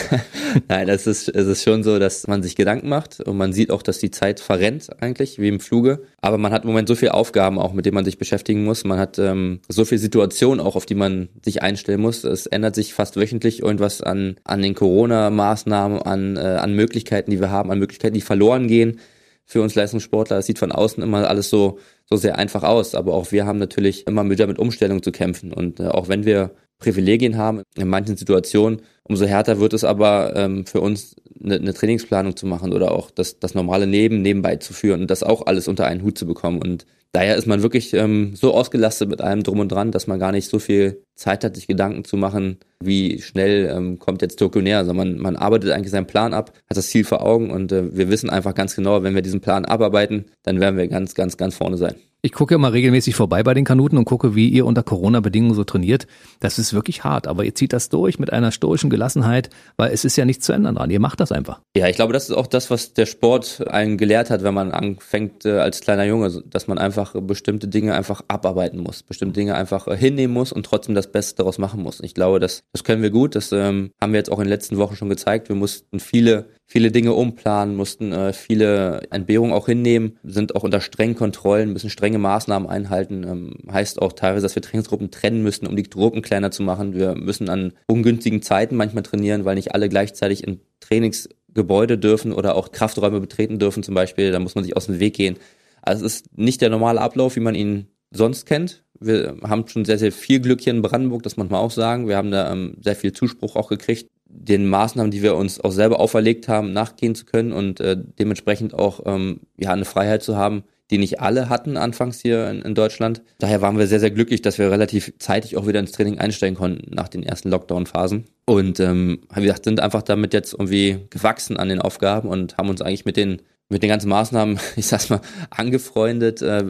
[0.69, 3.71] Nein, es ist, es ist schon so, dass man sich Gedanken macht und man sieht
[3.71, 6.05] auch, dass die Zeit verrennt eigentlich, wie im Fluge.
[6.23, 8.85] Aber man hat im Moment so viele Aufgaben auch, mit denen man sich beschäftigen muss.
[8.85, 12.25] Man hat ähm, so viele Situationen auch, auf die man sich einstellen muss.
[12.25, 17.41] Es ändert sich fast wöchentlich irgendwas an, an den Corona-Maßnahmen, an, äh, an Möglichkeiten, die
[17.41, 19.01] wir haben, an Möglichkeiten, die verloren gehen
[19.47, 20.39] für uns Leistungssportler.
[20.39, 22.95] Es sieht von außen immer alles so, so sehr einfach aus.
[22.95, 25.53] Aber auch wir haben natürlich immer wieder mit Umstellung zu kämpfen.
[25.53, 30.35] Und äh, auch wenn wir Privilegien haben in manchen Situationen, umso härter wird es aber
[30.37, 34.57] ähm, für uns eine, eine Trainingsplanung zu machen oder auch das, das normale Leben nebenbei
[34.57, 36.61] zu führen und das auch alles unter einen Hut zu bekommen.
[36.61, 40.19] Und daher ist man wirklich ähm, so ausgelastet mit allem drum und dran, dass man
[40.19, 44.39] gar nicht so viel Zeit hat, sich Gedanken zu machen, wie schnell ähm, kommt jetzt
[44.39, 44.79] Tokio näher.
[44.79, 47.97] Also man, man arbeitet eigentlich seinen Plan ab, hat das Ziel vor Augen und äh,
[47.97, 51.37] wir wissen einfach ganz genau, wenn wir diesen Plan abarbeiten, dann werden wir ganz, ganz,
[51.37, 51.95] ganz vorne sein.
[52.27, 55.63] Ich gucke immer regelmäßig vorbei bei den Kanuten und gucke, wie ihr unter Corona-Bedingungen so
[55.63, 56.09] trainiert.
[56.41, 60.05] Das ist wirklich hart, aber ihr zieht das durch mit einer stoischen Gelassenheit, weil es
[60.05, 60.91] ist ja nichts zu ändern dran.
[60.91, 61.61] Ihr macht das einfach.
[61.77, 64.73] Ja, ich glaube, das ist auch das, was der Sport einen gelehrt hat, wenn man
[64.73, 69.55] anfängt äh, als kleiner Junge, dass man einfach bestimmte Dinge einfach abarbeiten muss, bestimmte Dinge
[69.55, 72.01] einfach äh, hinnehmen muss und trotzdem das Beste daraus machen muss.
[72.01, 73.37] Ich glaube, das, das können wir gut.
[73.37, 75.49] Das ähm, haben wir jetzt auch in den letzten Wochen schon gezeigt.
[75.49, 80.81] Wir mussten viele viele Dinge umplanen, mussten äh, viele Entbehrungen auch hinnehmen, sind auch unter
[80.81, 83.25] strengen Kontrollen, müssen strenge Maßnahmen einhalten.
[83.25, 86.95] Ähm, heißt auch teilweise, dass wir Trainingsgruppen trennen müssen, um die Gruppen kleiner zu machen.
[86.95, 92.57] Wir müssen an ungünstigen Zeiten manchmal trainieren, weil nicht alle gleichzeitig in Trainingsgebäude dürfen oder
[92.57, 94.33] auch Krafträume betreten dürfen zum Beispiel.
[94.33, 95.37] Da muss man sich aus dem Weg gehen.
[95.83, 98.83] Also es ist nicht der normale Ablauf, wie man ihn sonst kennt.
[99.01, 102.09] Wir haben schon sehr, sehr viel Glück hier in Brandenburg, das muss man auch sagen.
[102.09, 105.73] Wir haben da ähm, sehr viel Zuspruch auch gekriegt den Maßnahmen, die wir uns auch
[105.73, 110.37] selber auferlegt haben, nachgehen zu können und äh, dementsprechend auch ähm, ja eine Freiheit zu
[110.37, 113.23] haben, die nicht alle hatten anfangs hier in, in, Deutschland.
[113.39, 116.57] Daher waren wir sehr, sehr glücklich, dass wir relativ zeitig auch wieder ins Training einsteigen
[116.57, 118.27] konnten nach den ersten Lockdown-Phasen.
[118.45, 122.69] Und ähm, wie gesagt, sind einfach damit jetzt irgendwie gewachsen an den Aufgaben und haben
[122.69, 126.67] uns eigentlich mit den mit den ganzen Maßnahmen, ich sag's mal, angefreundet äh,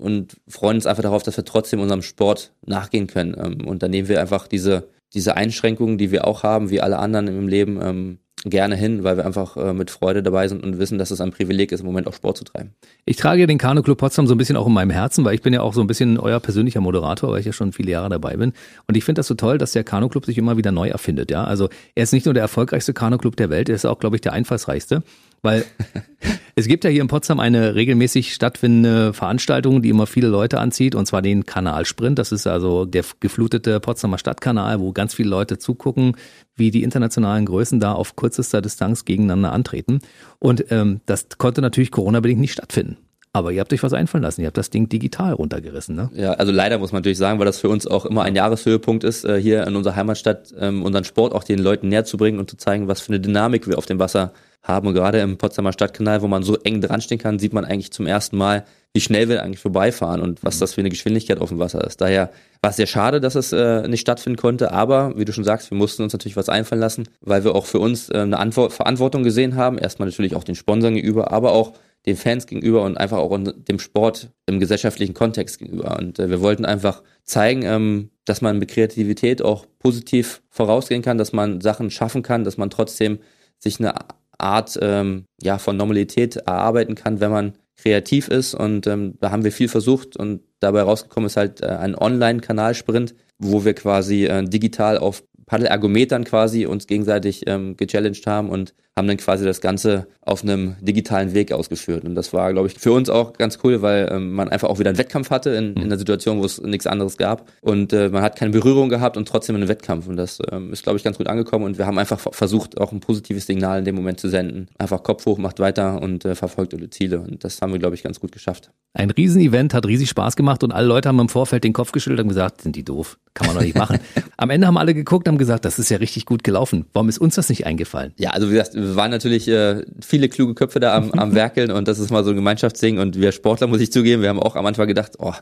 [0.00, 3.36] und freuen uns einfach darauf, dass wir trotzdem unserem Sport nachgehen können.
[3.38, 6.98] Ähm, und dann nehmen wir einfach diese, diese Einschränkungen, die wir auch haben, wie alle
[6.98, 10.78] anderen im Leben, ähm, gerne hin, weil wir einfach äh, mit Freude dabei sind und
[10.78, 12.74] wissen, dass es ein Privileg ist, im Moment auch Sport zu treiben.
[13.04, 15.34] Ich trage ja den Kanu Club Potsdam so ein bisschen auch in meinem Herzen, weil
[15.34, 17.90] ich bin ja auch so ein bisschen euer persönlicher Moderator, weil ich ja schon viele
[17.90, 18.52] Jahre dabei bin.
[18.86, 21.30] Und ich finde das so toll, dass der Kanu Club sich immer wieder neu erfindet.
[21.30, 23.98] Ja, also er ist nicht nur der erfolgreichste Kanu Club der Welt, er ist auch,
[23.98, 25.02] glaube ich, der einfallsreichste.
[25.42, 25.64] Weil
[26.54, 30.94] es gibt ja hier in Potsdam eine regelmäßig stattfindende Veranstaltung, die immer viele Leute anzieht,
[30.94, 32.18] und zwar den Kanalsprint.
[32.18, 36.16] Das ist also der geflutete Potsdamer Stadtkanal, wo ganz viele Leute zugucken,
[36.56, 40.00] wie die internationalen Größen da auf kürzester Distanz gegeneinander antreten.
[40.38, 42.98] Und ähm, das konnte natürlich Corona-bedingt nicht stattfinden.
[43.32, 44.40] Aber ihr habt euch was einfallen lassen.
[44.40, 46.10] Ihr habt das Ding digital runtergerissen, ne?
[46.14, 49.04] Ja, also leider muss man natürlich sagen, weil das für uns auch immer ein Jahreshöhepunkt
[49.04, 52.40] ist, äh, hier in unserer Heimatstadt ähm, unseren Sport auch den Leuten näher zu bringen
[52.40, 54.88] und zu zeigen, was für eine Dynamik wir auf dem Wasser haben.
[54.88, 58.06] Und gerade im Potsdamer Stadtkanal, wo man so eng dranstehen kann, sieht man eigentlich zum
[58.06, 60.60] ersten Mal, wie schnell wir eigentlich vorbeifahren und was mhm.
[60.60, 62.00] das für eine Geschwindigkeit auf dem Wasser ist.
[62.00, 65.44] Daher war es sehr schade, dass es äh, nicht stattfinden konnte, aber wie du schon
[65.44, 68.38] sagst, wir mussten uns natürlich was einfallen lassen, weil wir auch für uns äh, eine
[68.38, 69.78] Antwort, Verantwortung gesehen haben.
[69.78, 71.74] Erstmal natürlich auch den Sponsoren gegenüber, aber auch
[72.06, 75.96] den Fans gegenüber und einfach auch dem Sport im gesellschaftlichen Kontext gegenüber.
[75.98, 81.18] Und äh, wir wollten einfach zeigen, ähm, dass man mit Kreativität auch positiv vorausgehen kann,
[81.18, 83.18] dass man Sachen schaffen kann, dass man trotzdem
[83.58, 83.94] sich eine
[84.42, 88.54] Art ähm, ja, von Normalität erarbeiten kann, wenn man kreativ ist.
[88.54, 93.14] Und ähm, da haben wir viel versucht und dabei rausgekommen ist halt äh, ein Online-Kanalsprint,
[93.38, 99.08] wo wir quasi äh, digital auf Paddelergometern quasi uns gegenseitig ähm, gechallenged haben und haben
[99.08, 102.04] dann quasi das Ganze auf einem digitalen Weg ausgeführt.
[102.04, 104.78] Und das war, glaube ich, für uns auch ganz cool, weil ähm, man einfach auch
[104.78, 107.50] wieder einen Wettkampf hatte in, in einer Situation, wo es nichts anderes gab.
[107.62, 110.06] Und äh, man hat keine Berührung gehabt und trotzdem einen Wettkampf.
[110.06, 111.64] Und das ähm, ist, glaube ich, ganz gut angekommen.
[111.64, 114.68] Und wir haben einfach versucht, auch ein positives Signal in dem Moment zu senden.
[114.78, 117.20] Einfach Kopf hoch, macht weiter und äh, verfolgt eure Ziele.
[117.20, 118.70] Und das haben wir, glaube ich, ganz gut geschafft.
[118.92, 122.20] Ein Riesenevent, hat riesig Spaß gemacht und alle Leute haben im Vorfeld den Kopf geschüttelt
[122.20, 123.98] und gesagt, sind die doof, kann man doch nicht machen.
[124.36, 126.86] Am Ende haben alle geguckt haben gesagt, das ist ja richtig gut gelaufen.
[126.92, 128.12] Warum ist uns das nicht eingefallen?
[128.16, 131.72] Ja, also wie gesagt, wir waren natürlich äh, viele kluge Köpfe da am, am Werkeln
[131.72, 134.38] und das ist mal so ein Gemeinschaftsding und wir Sportler, muss ich zugeben, wir haben
[134.38, 135.34] auch am Anfang gedacht, oh,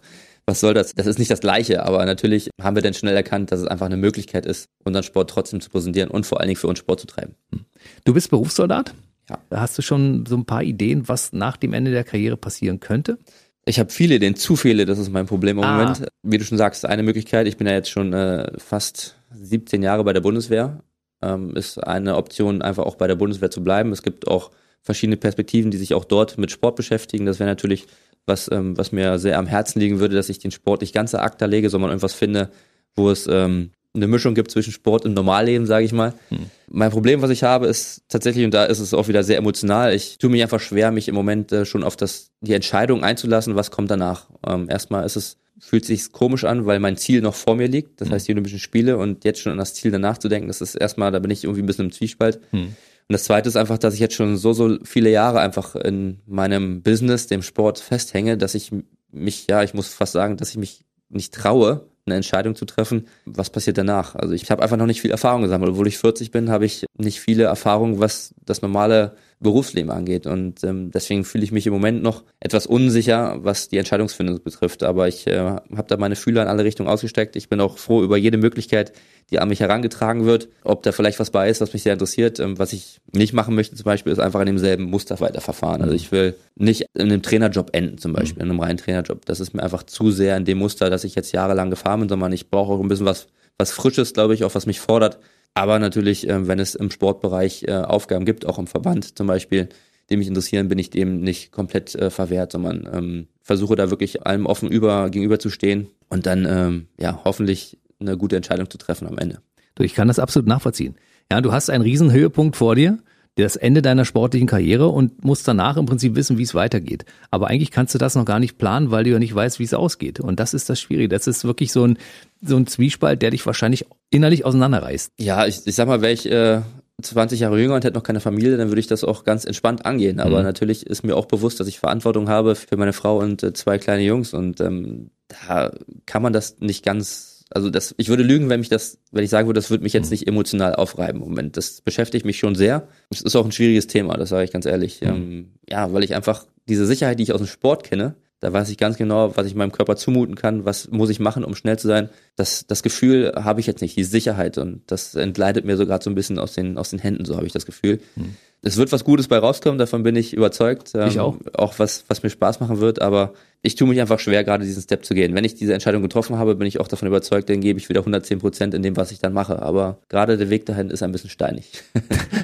[0.46, 0.94] was soll das?
[0.94, 3.84] Das ist nicht das Gleiche, aber natürlich haben wir dann schnell erkannt, dass es einfach
[3.84, 7.00] eine Möglichkeit ist, unseren Sport trotzdem zu präsentieren und vor allen Dingen für uns Sport
[7.00, 7.34] zu treiben.
[7.52, 7.66] Hm.
[8.04, 8.94] Du bist Berufssoldat?
[9.28, 9.38] Ja.
[9.50, 12.80] Da hast du schon so ein paar Ideen, was nach dem Ende der Karriere passieren
[12.80, 13.18] könnte?
[13.66, 15.76] Ich habe viele Ideen, zu viele, das ist mein Problem im ah.
[15.76, 16.06] Moment.
[16.22, 20.04] Wie du schon sagst, eine Möglichkeit, ich bin ja jetzt schon äh, fast 17 Jahre
[20.04, 20.82] bei der Bundeswehr
[21.22, 23.92] ähm, ist eine Option, einfach auch bei der Bundeswehr zu bleiben.
[23.92, 24.50] Es gibt auch
[24.82, 27.26] verschiedene Perspektiven, die sich auch dort mit Sport beschäftigen.
[27.26, 27.86] Das wäre natürlich
[28.26, 31.14] was, ähm, was mir sehr am Herzen liegen würde, dass ich den Sport nicht ganz
[31.14, 32.50] ACTA lege, sondern irgendwas finde,
[32.94, 36.14] wo es ähm, eine Mischung gibt zwischen Sport und Normalleben, sage ich mal.
[36.28, 36.50] Hm.
[36.68, 39.94] Mein Problem, was ich habe, ist tatsächlich, und da ist es auch wieder sehr emotional,
[39.94, 43.56] ich tue mich einfach schwer, mich im Moment äh, schon auf das, die Entscheidung einzulassen,
[43.56, 44.28] was kommt danach.
[44.46, 48.00] Ähm, erstmal ist es fühlt sich komisch an, weil mein Ziel noch vor mir liegt.
[48.00, 48.12] Das mhm.
[48.12, 50.74] heißt, die Olympischen Spiele und jetzt schon an das Ziel danach zu denken, das ist
[50.74, 52.40] erstmal, da bin ich irgendwie ein bisschen im Zwiespalt.
[52.52, 52.74] Mhm.
[53.08, 56.18] Und das zweite ist einfach, dass ich jetzt schon so, so viele Jahre einfach in
[56.26, 58.70] meinem Business, dem Sport festhänge, dass ich
[59.10, 63.06] mich, ja, ich muss fast sagen, dass ich mich nicht traue, eine Entscheidung zu treffen,
[63.24, 64.14] was passiert danach.
[64.14, 65.70] Also ich habe einfach noch nicht viel Erfahrung gesammelt.
[65.70, 70.26] Obwohl ich 40 bin, habe ich nicht viele Erfahrungen, was das normale Berufsleben angeht.
[70.26, 74.82] Und ähm, deswegen fühle ich mich im Moment noch etwas unsicher, was die Entscheidungsfindung betrifft.
[74.82, 77.36] Aber ich äh, habe da meine Fühler in alle Richtungen ausgesteckt.
[77.36, 78.92] Ich bin auch froh über jede Möglichkeit,
[79.30, 80.48] die an mich herangetragen wird.
[80.64, 82.40] Ob da vielleicht was bei ist, was mich sehr interessiert.
[82.40, 85.82] Ähm, was ich nicht machen möchte zum Beispiel, ist einfach in demselben Muster weiterverfahren.
[85.82, 89.24] Also ich will nicht in einem Trainerjob enden zum Beispiel, in einem reinen Trainerjob.
[89.24, 92.08] Das ist mir einfach zu sehr in dem Muster, dass ich jetzt jahrelang gefahren bin,
[92.08, 95.18] sondern ich brauche auch ein bisschen was, was Frisches, glaube ich, auch was mich fordert
[95.58, 99.68] aber natürlich, äh, wenn es im Sportbereich äh, Aufgaben gibt, auch im Verband zum Beispiel,
[100.08, 104.24] die mich interessieren, bin ich dem nicht komplett äh, verwehrt, sondern ähm, versuche da wirklich
[104.26, 108.78] allem offen über, gegenüber zu stehen und dann ähm, ja hoffentlich eine gute Entscheidung zu
[108.78, 109.40] treffen am Ende.
[109.80, 110.96] Ich kann das absolut nachvollziehen.
[111.30, 112.98] Ja, du hast einen riesen Höhepunkt vor dir
[113.42, 117.04] das Ende deiner sportlichen Karriere und musst danach im Prinzip wissen, wie es weitergeht.
[117.30, 119.64] Aber eigentlich kannst du das noch gar nicht planen, weil du ja nicht weißt, wie
[119.64, 120.20] es ausgeht.
[120.20, 121.08] Und das ist das Schwierige.
[121.08, 121.98] Das ist wirklich so ein,
[122.42, 125.12] so ein Zwiespalt, der dich wahrscheinlich innerlich auseinanderreißt.
[125.18, 126.62] Ja, ich, ich sag mal, wäre ich äh,
[127.00, 129.86] 20 Jahre jünger und hätte noch keine Familie, dann würde ich das auch ganz entspannt
[129.86, 130.18] angehen.
[130.18, 130.44] Aber mhm.
[130.44, 133.78] natürlich ist mir auch bewusst, dass ich Verantwortung habe für meine Frau und äh, zwei
[133.78, 134.34] kleine Jungs.
[134.34, 135.70] Und ähm, da
[136.06, 139.30] kann man das nicht ganz also das, ich würde lügen, wenn mich das, wenn ich
[139.30, 140.12] sagen würde, das würde mich jetzt mhm.
[140.12, 141.56] nicht emotional aufreiben im Moment.
[141.56, 142.88] Das beschäftigt mich schon sehr.
[143.10, 145.00] Es ist auch ein schwieriges Thema, das sage ich ganz ehrlich.
[145.00, 145.08] Mhm.
[145.08, 148.68] Ähm, ja, weil ich einfach diese Sicherheit, die ich aus dem Sport kenne, Da weiß
[148.68, 151.76] ich ganz genau, was ich meinem Körper zumuten kann, was muss ich machen, um schnell
[151.76, 152.08] zu sein.
[152.36, 156.04] Das, das Gefühl habe ich jetzt nicht, die Sicherheit und das entgleitet mir so gerade
[156.04, 157.98] so ein bisschen aus den, aus den Händen, so habe ich das Gefühl.
[158.14, 158.36] Hm.
[158.62, 160.92] Es wird was Gutes bei rauskommen, davon bin ich überzeugt.
[160.94, 161.36] Ähm, ich auch.
[161.54, 164.82] Auch was, was mir Spaß machen wird, aber ich tue mich einfach schwer, gerade diesen
[164.82, 165.34] Step zu gehen.
[165.34, 168.00] Wenn ich diese Entscheidung getroffen habe, bin ich auch davon überzeugt, dann gebe ich wieder
[168.00, 169.60] 110 Prozent in dem, was ich dann mache.
[169.60, 171.82] Aber gerade der Weg dahin ist ein bisschen steinig.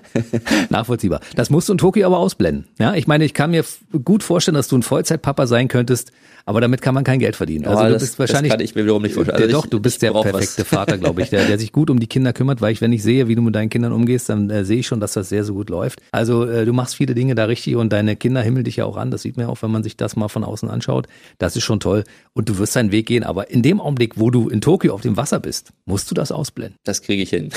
[0.70, 1.20] Nachvollziehbar.
[1.36, 2.66] Das musst du in Tokio aber ausblenden.
[2.78, 3.64] Ja, ich meine, ich kann mir
[4.04, 6.10] gut vorstellen, dass du ein Vollzeitpapa sein könntest,
[6.47, 7.66] aber damit kann man kein Geld verdienen.
[7.66, 8.51] Also oh, du das, bist wahrscheinlich.
[8.51, 9.42] Das kann ich mir wiederum nicht vorstellen.
[9.42, 10.68] Also doch, du bist der perfekte was.
[10.68, 13.03] Vater, glaube ich, der, der sich gut um die Kinder kümmert, weil ich, wenn ich
[13.03, 15.45] sehe, wie du mit deinen Kindern umgehst, dann äh, sehe ich schon, dass das sehr,
[15.45, 16.01] so gut läuft.
[16.12, 18.97] Also äh, du machst viele Dinge da richtig und deine Kinder himmeln dich ja auch
[18.97, 19.11] an.
[19.11, 21.07] Das sieht man ja auch, wenn man sich das mal von außen anschaut.
[21.38, 22.05] Das ist schon toll.
[22.32, 23.24] Und du wirst deinen Weg gehen.
[23.24, 26.32] Aber in dem Augenblick, wo du in Tokio auf dem Wasser bist, musst du das
[26.32, 26.76] ausblenden.
[26.84, 27.51] Das kriege ich hin.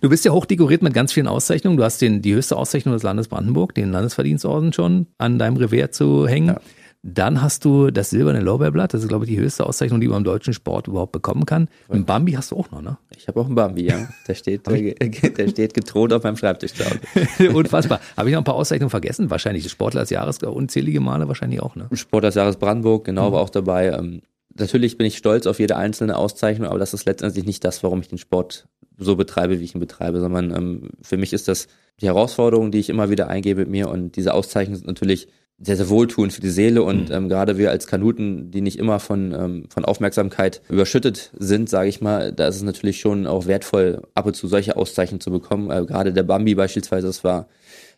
[0.00, 1.76] du bist ja hochdekoriert mit ganz vielen Auszeichnungen.
[1.76, 5.90] Du hast den, die höchste Auszeichnung des Landes Brandenburg, den Landesverdienstorden schon an deinem Revier
[5.90, 6.48] zu hängen.
[6.48, 6.60] Ja.
[7.02, 10.18] Dann hast du das silberne Lorbeerblatt, das ist, glaube ich, die höchste Auszeichnung, die man
[10.18, 11.68] im deutschen Sport überhaupt bekommen kann.
[11.88, 12.98] Ein Bambi hast du auch noch, ne?
[13.16, 14.06] Ich habe auch einen Bambi, ja.
[14.28, 16.72] Der steht, der, der steht getront auf meinem Schreibtisch.
[17.54, 18.00] Unfassbar.
[18.18, 19.30] Habe ich noch ein paar Auszeichnungen vergessen?
[19.30, 19.70] Wahrscheinlich.
[19.70, 21.88] Sportler des Jahres, unzählige Male wahrscheinlich auch, ne?
[21.94, 23.32] Sportler des Jahres Brandenburg, genau, mhm.
[23.32, 23.92] war auch dabei.
[23.92, 24.20] Ähm,
[24.54, 28.00] natürlich bin ich stolz auf jede einzelne Auszeichnung, aber das ist letztendlich nicht das, warum
[28.00, 31.66] ich den Sport so betreibe, wie ich ihn betreibe, sondern ähm, für mich ist das
[32.02, 35.28] die Herausforderung, die ich immer wieder eingebe mit mir und diese Auszeichnungen sind natürlich
[35.62, 37.14] sehr, sehr wohltuend für die Seele und mhm.
[37.14, 41.88] ähm, gerade wir als Kanuten, die nicht immer von, ähm, von Aufmerksamkeit überschüttet sind, sage
[41.88, 45.30] ich mal, da ist es natürlich schon auch wertvoll, ab und zu solche Auszeichnungen zu
[45.30, 45.70] bekommen.
[45.70, 47.48] Äh, gerade der Bambi beispielsweise, das war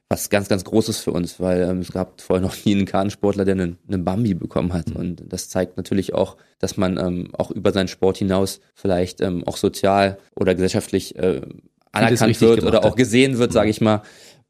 [0.08, 3.44] was ganz, ganz Großes für uns, weil ähm, es gab vorher noch nie einen Kahnsportler,
[3.44, 4.90] der einen, einen Bambi bekommen hat.
[4.90, 4.96] Mhm.
[4.96, 9.44] Und das zeigt natürlich auch, dass man ähm, auch über seinen Sport hinaus vielleicht ähm,
[9.46, 11.40] auch sozial oder gesellschaftlich äh,
[11.92, 13.54] anerkannt wird oder auch gesehen wird, mhm.
[13.54, 14.02] sage ich mal.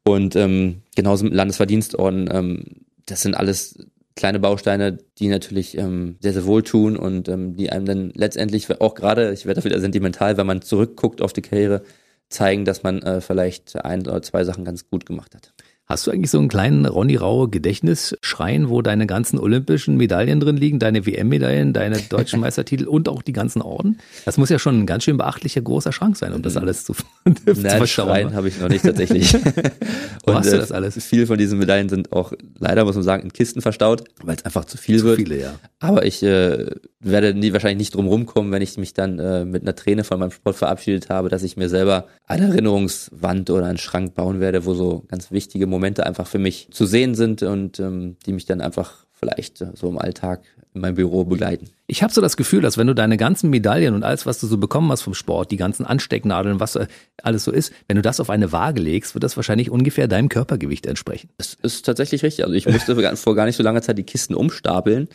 [0.03, 2.63] Und ähm, genauso mit Landesverdienstorden ähm,
[3.05, 3.77] das sind alles
[4.15, 8.95] kleine Bausteine, die natürlich ähm, sehr, sehr wohltun und ähm, die einem dann letztendlich auch
[8.95, 11.83] gerade, ich werde da wieder sentimental, wenn man zurückguckt auf die Karriere,
[12.29, 15.53] zeigen, dass man äh, vielleicht ein oder zwei Sachen ganz gut gemacht hat.
[15.85, 20.55] Hast du eigentlich so einen kleinen Ronny Raue Gedächtnisschrein, wo deine ganzen olympischen Medaillen drin
[20.55, 23.99] liegen, deine WM-Medaillen, deine deutschen Meistertitel und auch die ganzen Orden?
[24.23, 26.93] Das muss ja schon ein ganz schön beachtlicher großer Schrank sein, um das alles zu,
[27.25, 28.07] Nein, zu verstauen.
[28.07, 29.33] Schrein habe ich noch nicht tatsächlich.
[30.25, 31.03] wo und, hast du das äh, alles?
[31.03, 34.45] Viele von diesen Medaillen sind auch leider, muss man sagen, in Kisten verstaut, weil es
[34.45, 35.17] einfach zu viel zu wird.
[35.17, 35.55] Viele, ja.
[35.79, 36.65] Aber ich äh,
[37.01, 40.17] werde nie, wahrscheinlich nicht drum rumkommen, wenn ich mich dann äh, mit einer Träne von
[40.17, 44.65] meinem Sport verabschiedet habe, dass ich mir selber eine Erinnerungswand oder einen Schrank bauen werde,
[44.65, 48.45] wo so ganz wichtige Momente einfach für mich zu sehen sind und ähm, die mich
[48.45, 50.41] dann einfach vielleicht äh, so im Alltag
[50.73, 51.69] in meinem Büro begleiten.
[51.85, 54.47] Ich habe so das Gefühl, dass wenn du deine ganzen Medaillen und alles, was du
[54.47, 56.87] so bekommen hast vom Sport, die ganzen Anstecknadeln, was äh,
[57.21, 60.29] alles so ist, wenn du das auf eine Waage legst, wird das wahrscheinlich ungefähr deinem
[60.29, 61.29] Körpergewicht entsprechen.
[61.37, 62.43] Das ist tatsächlich richtig.
[62.45, 65.09] Also ich musste vor gar nicht so langer Zeit die Kisten umstapeln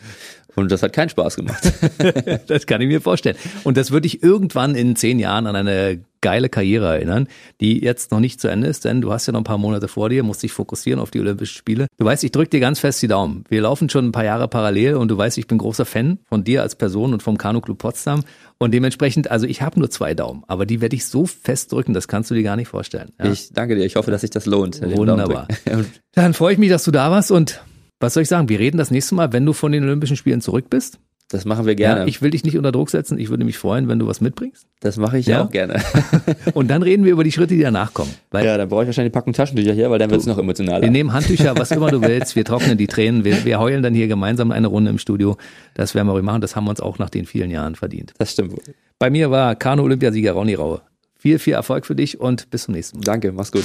[0.54, 1.72] und das hat keinen Spaß gemacht.
[2.46, 3.36] das kann ich mir vorstellen.
[3.64, 7.28] Und das würde ich irgendwann in zehn Jahren an eine geile Karriere erinnern,
[7.60, 9.88] die jetzt noch nicht zu Ende ist, denn du hast ja noch ein paar Monate
[9.88, 11.86] vor dir, musst dich fokussieren auf die Olympischen Spiele.
[11.96, 13.44] Du weißt, ich drücke dir ganz fest die Daumen.
[13.48, 16.44] Wir laufen schon ein paar Jahre parallel und du weißt, ich bin großer Fan von
[16.44, 18.24] dir als Person und vom Kanu Club Potsdam
[18.58, 21.94] und dementsprechend, also ich habe nur zwei Daumen, aber die werde ich so fest drücken,
[21.94, 23.12] das kannst du dir gar nicht vorstellen.
[23.18, 23.30] Ja?
[23.30, 24.80] Ich danke dir, ich hoffe, dass sich das lohnt.
[24.82, 25.48] Wunderbar.
[26.12, 27.62] Dann freue ich mich, dass du da warst und
[28.00, 28.48] was soll ich sagen?
[28.48, 31.00] Wir reden das nächste Mal, wenn du von den Olympischen Spielen zurück bist.
[31.30, 32.00] Das machen wir gerne.
[32.00, 33.18] Ja, ich will dich nicht unter Druck setzen.
[33.18, 34.66] Ich würde mich freuen, wenn du was mitbringst.
[34.80, 35.82] Das mache ich ja auch gerne.
[36.54, 38.10] und dann reden wir über die Schritte, die danach kommen.
[38.32, 40.80] Ja, dann brauche ich wahrscheinlich Packen Taschentücher hier, weil dann wird es noch emotionaler.
[40.80, 42.34] Wir nehmen Handtücher, was immer du willst.
[42.34, 43.24] Wir trocknen die Tränen.
[43.24, 45.36] Wir, wir heulen dann hier gemeinsam eine Runde im Studio.
[45.74, 46.40] Das werden wir machen.
[46.40, 48.14] Das haben wir uns auch nach den vielen Jahren verdient.
[48.16, 48.62] Das stimmt wohl.
[48.98, 50.80] Bei mir war Kanu-Olympiasieger Ronny Raue.
[51.18, 53.04] Viel, viel Erfolg für dich und bis zum nächsten Mal.
[53.04, 53.64] Danke, mach's gut.